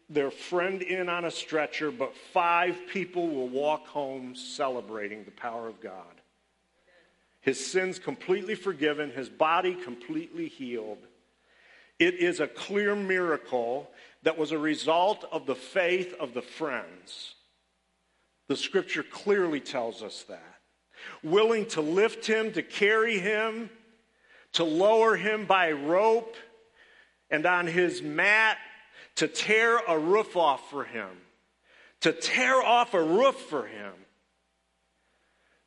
[0.10, 5.68] their friend in on a stretcher, but five people will walk home celebrating the power
[5.68, 6.04] of God.
[7.42, 10.98] His sins completely forgiven, his body completely healed.
[12.00, 13.90] It is a clear miracle
[14.24, 17.36] that was a result of the faith of the friends.
[18.48, 20.56] The scripture clearly tells us that.
[21.24, 23.70] Willing to lift him, to carry him,
[24.54, 26.36] to lower him by rope,
[27.30, 28.58] and on his mat
[29.20, 31.10] to tear a roof off for him,
[32.00, 33.92] to tear off a roof for him.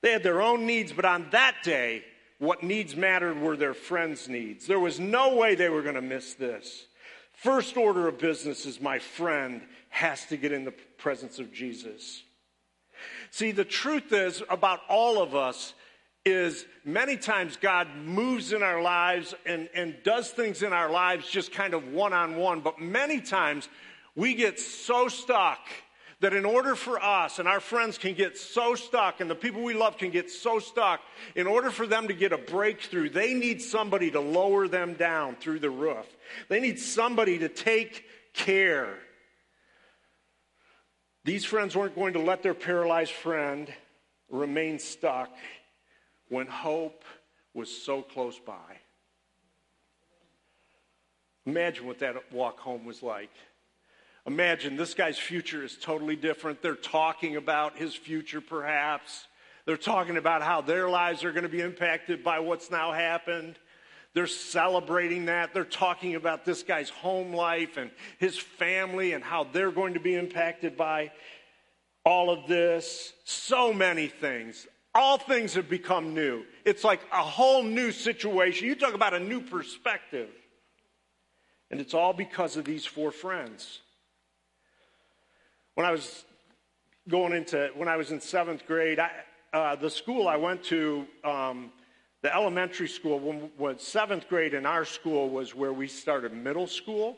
[0.00, 2.02] They had their own needs, but on that day,
[2.38, 4.66] what needs mattered were their friends' needs.
[4.66, 6.86] There was no way they were going to miss this.
[7.34, 12.22] First order of business is my friend has to get in the presence of Jesus.
[13.32, 15.74] See, the truth is about all of us
[16.24, 21.28] is many times God moves in our lives and, and does things in our lives
[21.28, 23.68] just kind of one on one, but many times
[24.14, 25.58] we get so stuck
[26.20, 29.62] that in order for us and our friends can get so stuck and the people
[29.62, 31.00] we love can get so stuck,
[31.34, 35.34] in order for them to get a breakthrough, they need somebody to lower them down
[35.34, 36.06] through the roof.
[36.48, 38.94] They need somebody to take care.
[41.24, 43.72] These friends weren't going to let their paralyzed friend
[44.30, 45.30] remain stuck
[46.32, 47.04] when hope
[47.52, 48.78] was so close by.
[51.44, 53.28] Imagine what that walk home was like.
[54.26, 56.62] Imagine this guy's future is totally different.
[56.62, 59.26] They're talking about his future, perhaps.
[59.66, 63.58] They're talking about how their lives are going to be impacted by what's now happened.
[64.14, 65.52] They're celebrating that.
[65.52, 70.00] They're talking about this guy's home life and his family and how they're going to
[70.00, 71.12] be impacted by
[72.06, 73.12] all of this.
[73.24, 76.44] So many things all things have become new.
[76.64, 78.68] It's like a whole new situation.
[78.68, 80.28] You talk about a new perspective.
[81.70, 83.80] And it's all because of these four friends.
[85.74, 86.24] When I was
[87.08, 89.10] going into, when I was in seventh grade, I,
[89.54, 91.72] uh, the school I went to, um,
[92.20, 96.66] the elementary school, when, when seventh grade in our school was where we started middle
[96.66, 97.16] school.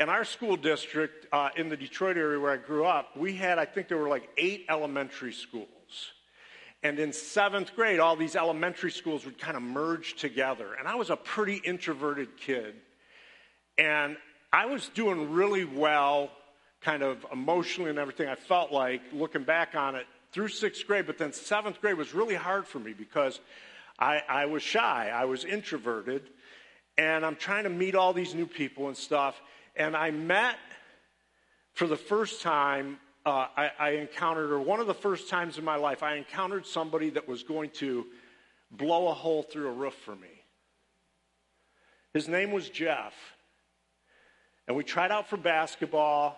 [0.00, 3.58] In our school district uh, in the Detroit area where I grew up, we had,
[3.58, 5.68] I think there were like eight elementary schools.
[6.82, 10.74] And in seventh grade, all these elementary schools would kind of merge together.
[10.78, 12.74] And I was a pretty introverted kid.
[13.76, 14.16] And
[14.52, 16.30] I was doing really well,
[16.80, 18.28] kind of emotionally and everything.
[18.28, 22.14] I felt like looking back on it through sixth grade, but then seventh grade was
[22.14, 23.40] really hard for me because
[23.98, 26.22] I, I was shy, I was introverted,
[26.96, 29.40] and I'm trying to meet all these new people and stuff.
[29.76, 30.56] And I met
[31.74, 35.64] for the first time uh, I, I encountered, or one of the first times in
[35.64, 38.06] my life, I encountered somebody that was going to
[38.70, 40.28] blow a hole through a roof for me.
[42.14, 43.14] His name was Jeff.
[44.66, 46.36] And we tried out for basketball,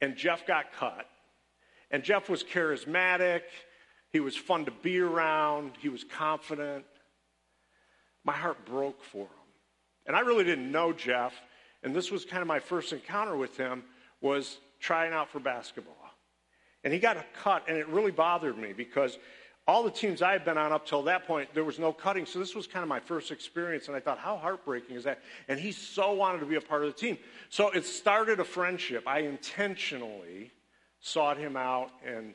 [0.00, 1.06] and Jeff got cut.
[1.90, 3.42] And Jeff was charismatic.
[4.12, 5.72] He was fun to be around.
[5.80, 6.84] He was confident.
[8.24, 9.30] My heart broke for him.
[10.06, 11.32] And I really didn't know Jeff.
[11.82, 13.84] And this was kind of my first encounter with him
[14.20, 15.99] was trying out for basketball.
[16.84, 19.18] And he got a cut, and it really bothered me because
[19.66, 22.26] all the teams I had been on up till that point, there was no cutting.
[22.26, 25.20] So this was kind of my first experience, and I thought, how heartbreaking is that?
[25.48, 27.18] And he so wanted to be a part of the team.
[27.50, 29.04] So it started a friendship.
[29.06, 30.50] I intentionally
[31.00, 32.34] sought him out, and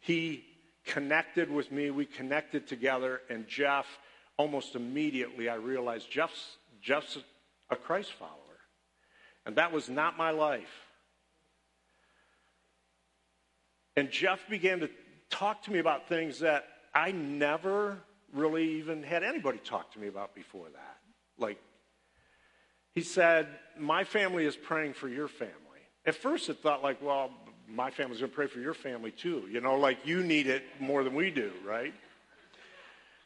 [0.00, 0.44] he
[0.84, 1.90] connected with me.
[1.90, 3.86] We connected together, and Jeff,
[4.36, 7.18] almost immediately, I realized Jeff's, Jeff's
[7.70, 8.32] a Christ follower.
[9.44, 10.85] And that was not my life.
[13.96, 14.90] And Jeff began to
[15.30, 17.98] talk to me about things that I never
[18.32, 20.96] really even had anybody talk to me about before that.
[21.38, 21.58] Like,
[22.94, 25.52] he said, My family is praying for your family.
[26.04, 27.30] At first, it thought, like, well,
[27.68, 29.44] my family's going to pray for your family too.
[29.50, 31.92] You know, like you need it more than we do, right?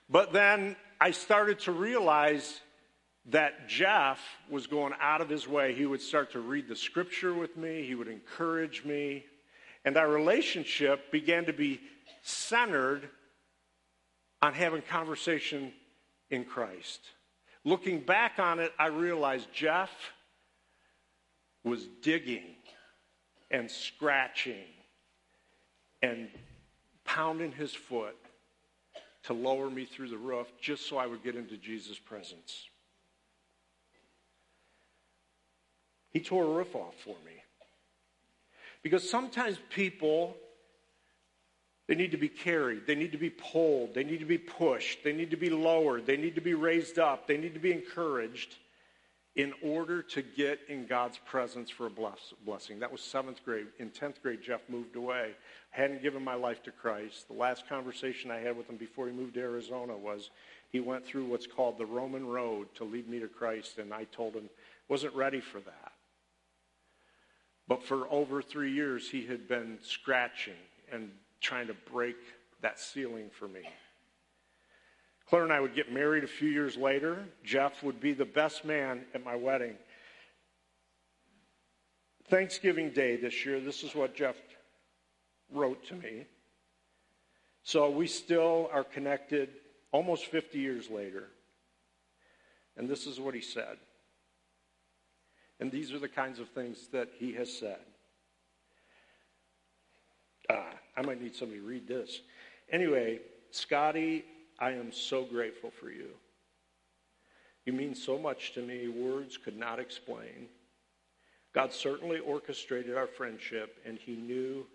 [0.09, 2.61] But then I started to realize
[3.27, 4.19] that Jeff
[4.49, 5.75] was going out of his way.
[5.75, 9.25] He would start to read the scripture with me, he would encourage me,
[9.85, 11.81] and our relationship began to be
[12.23, 13.09] centered
[14.43, 15.73] on having conversation
[16.31, 17.01] in Christ.
[17.65, 19.91] Looking back on it, I realized Jeff
[21.65, 22.57] was digging
[23.51, 24.65] and scratching
[26.03, 26.29] and
[27.05, 28.17] pounding his foot
[29.25, 32.69] to lower me through the roof just so I would get into Jesus' presence.
[36.13, 37.40] He tore a roof off for me.
[38.83, 40.37] Because sometimes people,
[41.87, 45.05] they need to be carried, they need to be pulled, they need to be pushed,
[45.05, 47.73] they need to be lowered, they need to be raised up, they need to be
[47.73, 48.57] encouraged
[49.37, 52.81] in order to get in God's presence for a bless, blessing.
[52.81, 53.69] That was seventh grade.
[53.79, 55.35] In 10th grade, Jeff moved away.
[55.77, 57.29] I hadn't given my life to Christ.
[57.29, 60.31] The last conversation I had with him before he moved to Arizona was
[60.71, 64.05] he went through what's called the Roman road to lead me to Christ, and I
[64.05, 64.51] told him
[64.89, 65.93] wasn't ready for that.
[67.71, 70.59] But for over three years, he had been scratching
[70.91, 71.09] and
[71.41, 72.17] trying to break
[72.63, 73.61] that ceiling for me.
[75.29, 77.25] Claire and I would get married a few years later.
[77.45, 79.77] Jeff would be the best man at my wedding.
[82.29, 84.35] Thanksgiving Day this year, this is what Jeff
[85.53, 86.27] wrote to me.
[87.63, 89.49] So we still are connected
[89.93, 91.29] almost 50 years later.
[92.77, 93.77] And this is what he said.
[95.61, 97.81] And these are the kinds of things that he has said.
[100.51, 102.23] Ah, I might need somebody to read this.
[102.73, 104.25] Anyway, Scotty,
[104.59, 106.09] I am so grateful for you.
[107.67, 110.49] You mean so much to me, words could not explain.
[111.55, 114.67] God certainly orchestrated our friendship, and He knew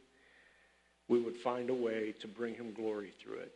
[1.08, 3.54] we would find a way to bring Him glory through it.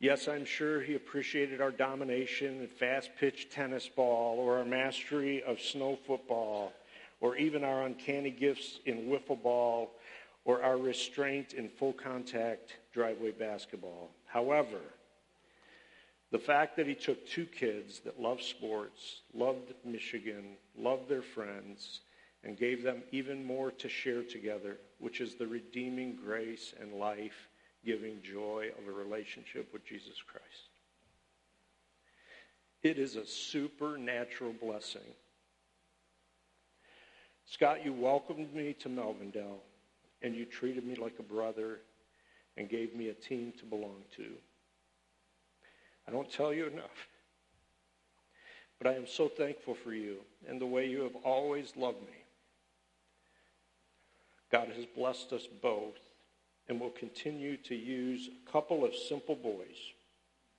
[0.00, 5.42] Yes, I'm sure he appreciated our domination in fast pitch tennis ball or our mastery
[5.42, 6.72] of snow football
[7.20, 9.90] or even our uncanny gifts in wiffle ball
[10.44, 14.10] or our restraint in full contact driveway basketball.
[14.26, 14.78] However,
[16.30, 22.02] the fact that he took two kids that loved sports, loved Michigan, loved their friends,
[22.44, 27.48] and gave them even more to share together, which is the redeeming grace and life
[27.84, 30.68] giving joy of a relationship with Jesus Christ.
[32.82, 35.00] It is a supernatural blessing.
[37.46, 39.60] Scott, you welcomed me to Melvindale,
[40.22, 41.80] and you treated me like a brother
[42.56, 44.26] and gave me a team to belong to.
[46.06, 47.08] I don't tell you enough.
[48.78, 50.18] But I am so thankful for you
[50.48, 52.16] and the way you have always loved me.
[54.52, 55.98] God has blessed us both
[56.68, 59.76] and will continue to use a couple of simple boys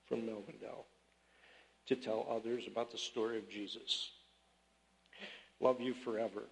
[0.08, 0.86] from Melvindale
[1.88, 4.12] to tell others about the story of Jesus.
[5.60, 6.44] Love you forever.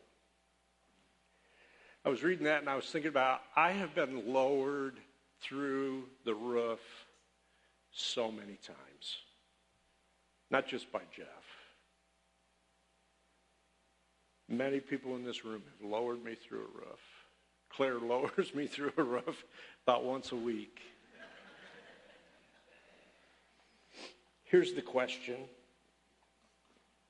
[2.05, 4.95] I was reading that and I was thinking about I have been lowered
[5.41, 6.79] through the roof
[7.91, 9.17] so many times.
[10.49, 11.27] Not just by Jeff.
[14.47, 17.16] Many people in this room have lowered me through a roof.
[17.69, 19.45] Claire lowers me through a roof
[19.83, 20.79] about once a week.
[24.45, 25.35] Here's the question.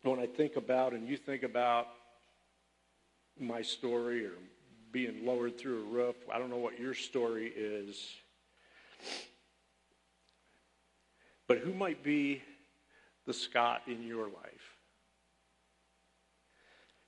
[0.02, 1.88] When I think about, and you think about
[3.40, 4.32] my story or
[4.92, 8.10] being lowered through a roof, I don't know what your story is.
[11.48, 12.42] But who might be
[13.26, 14.76] the Scott in your life?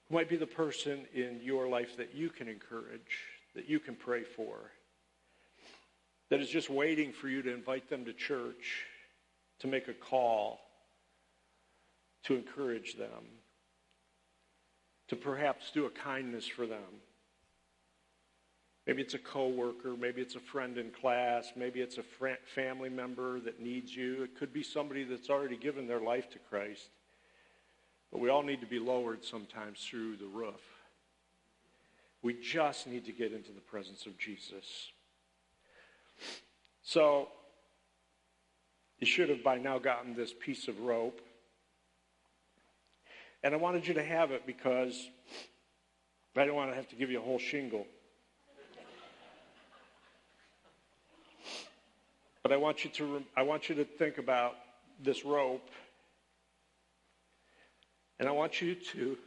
[0.08, 3.38] Who might be the person in your life that you can encourage?
[3.60, 4.72] That you can pray for
[6.30, 8.86] that is just waiting for you to invite them to church,
[9.60, 10.62] to make a call,
[12.24, 13.26] to encourage them,
[15.10, 17.01] to perhaps do a kindness for them.
[18.88, 23.41] Maybe it's a coworker, maybe it's a friend in class, maybe it's a family member
[23.41, 24.24] that needs you.
[24.24, 26.88] It could be somebody that's already given their life to Christ.
[28.10, 30.78] But we all need to be lowered sometimes through the roof.
[32.22, 34.91] We just need to get into the presence of Jesus.
[36.82, 37.30] So,
[38.99, 41.22] you should have by now gotten this piece of rope.
[43.43, 45.07] And I wanted you to have it because
[46.36, 47.86] I don't want to have to give you a whole shingle.
[52.43, 54.55] But I want you to I want you to think about
[55.01, 55.70] this rope.
[58.20, 59.17] And I want you to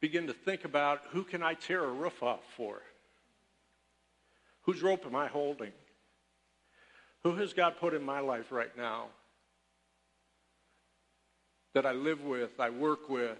[0.00, 2.80] begin to think about who can I tear a roof off for?
[4.62, 5.72] Whose rope am I holding?
[7.22, 9.06] Who has God put in my life right now
[11.74, 13.38] that I live with, I work with,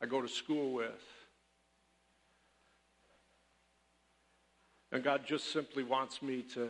[0.00, 0.90] I go to school with.
[4.92, 6.68] And God just simply wants me to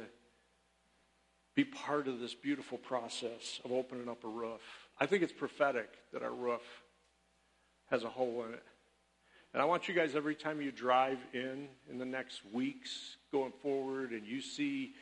[1.54, 4.60] be part of this beautiful process of opening up a roof.
[4.98, 6.62] I think it's prophetic that our roof
[7.90, 8.62] has a hole in it.
[9.56, 13.54] And I want you guys, every time you drive in in the next weeks going
[13.62, 14.92] forward and you see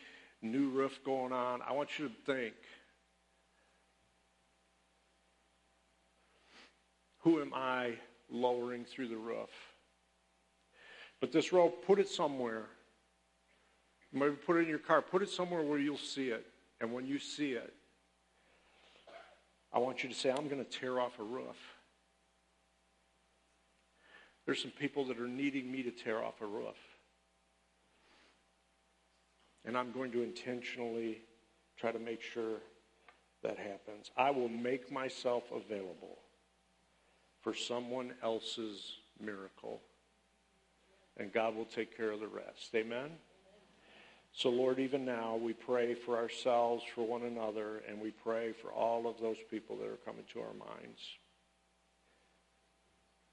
[0.43, 2.55] new roof going on, I want you to think
[7.19, 7.95] who am I
[8.31, 9.51] lowering through the roof?
[11.21, 12.67] But this rope, put it somewhere.
[14.13, 15.03] Maybe put it in your car.
[15.03, 16.47] Put it somewhere where you'll see it.
[16.81, 17.75] And when you see it,
[19.73, 21.57] I want you to say, I'm going to tear off a roof.
[24.47, 26.77] There's some people that are needing me to tear off a roof.
[29.65, 31.23] And I'm going to intentionally
[31.79, 32.59] try to make sure
[33.43, 34.11] that happens.
[34.17, 36.19] I will make myself available
[37.41, 39.81] for someone else's miracle.
[41.17, 42.75] And God will take care of the rest.
[42.75, 43.11] Amen?
[44.33, 48.73] So, Lord, even now we pray for ourselves, for one another, and we pray for
[48.73, 51.01] all of those people that are coming to our minds.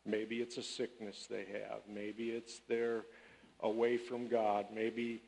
[0.06, 1.82] Maybe it's a sickness they have.
[1.88, 3.04] Maybe it's they're
[3.62, 4.66] away from God.
[4.74, 5.22] Maybe,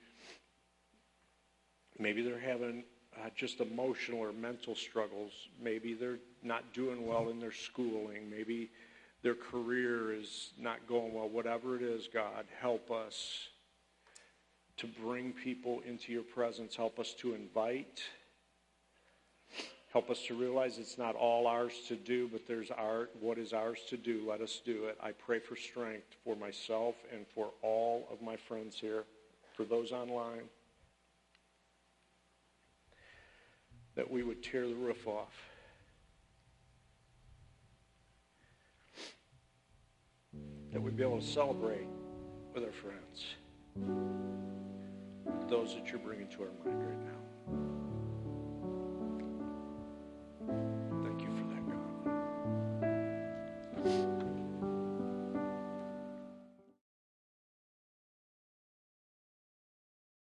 [1.99, 2.84] maybe they're having
[3.15, 5.32] uh, just emotional or mental struggles.
[5.61, 8.30] Maybe they're not doing well in their schooling.
[8.30, 8.71] Maybe
[9.21, 11.30] their career is not going well.
[11.30, 13.49] Whatever it is, God, help us
[14.78, 16.76] to bring people into your presence.
[16.76, 18.01] Help us to invite.
[19.93, 23.53] Help us to realize it's not all ours to do, but there's our, what is
[23.53, 24.23] ours to do.
[24.27, 24.97] Let us do it.
[24.99, 29.03] I pray for strength for myself and for all of my friends here,
[29.55, 30.49] for those online,
[33.93, 35.33] that we would tear the roof off.
[40.71, 41.87] That we'd be able to celebrate
[42.55, 43.25] with our friends
[45.47, 47.92] those that you're bringing to our mind right now.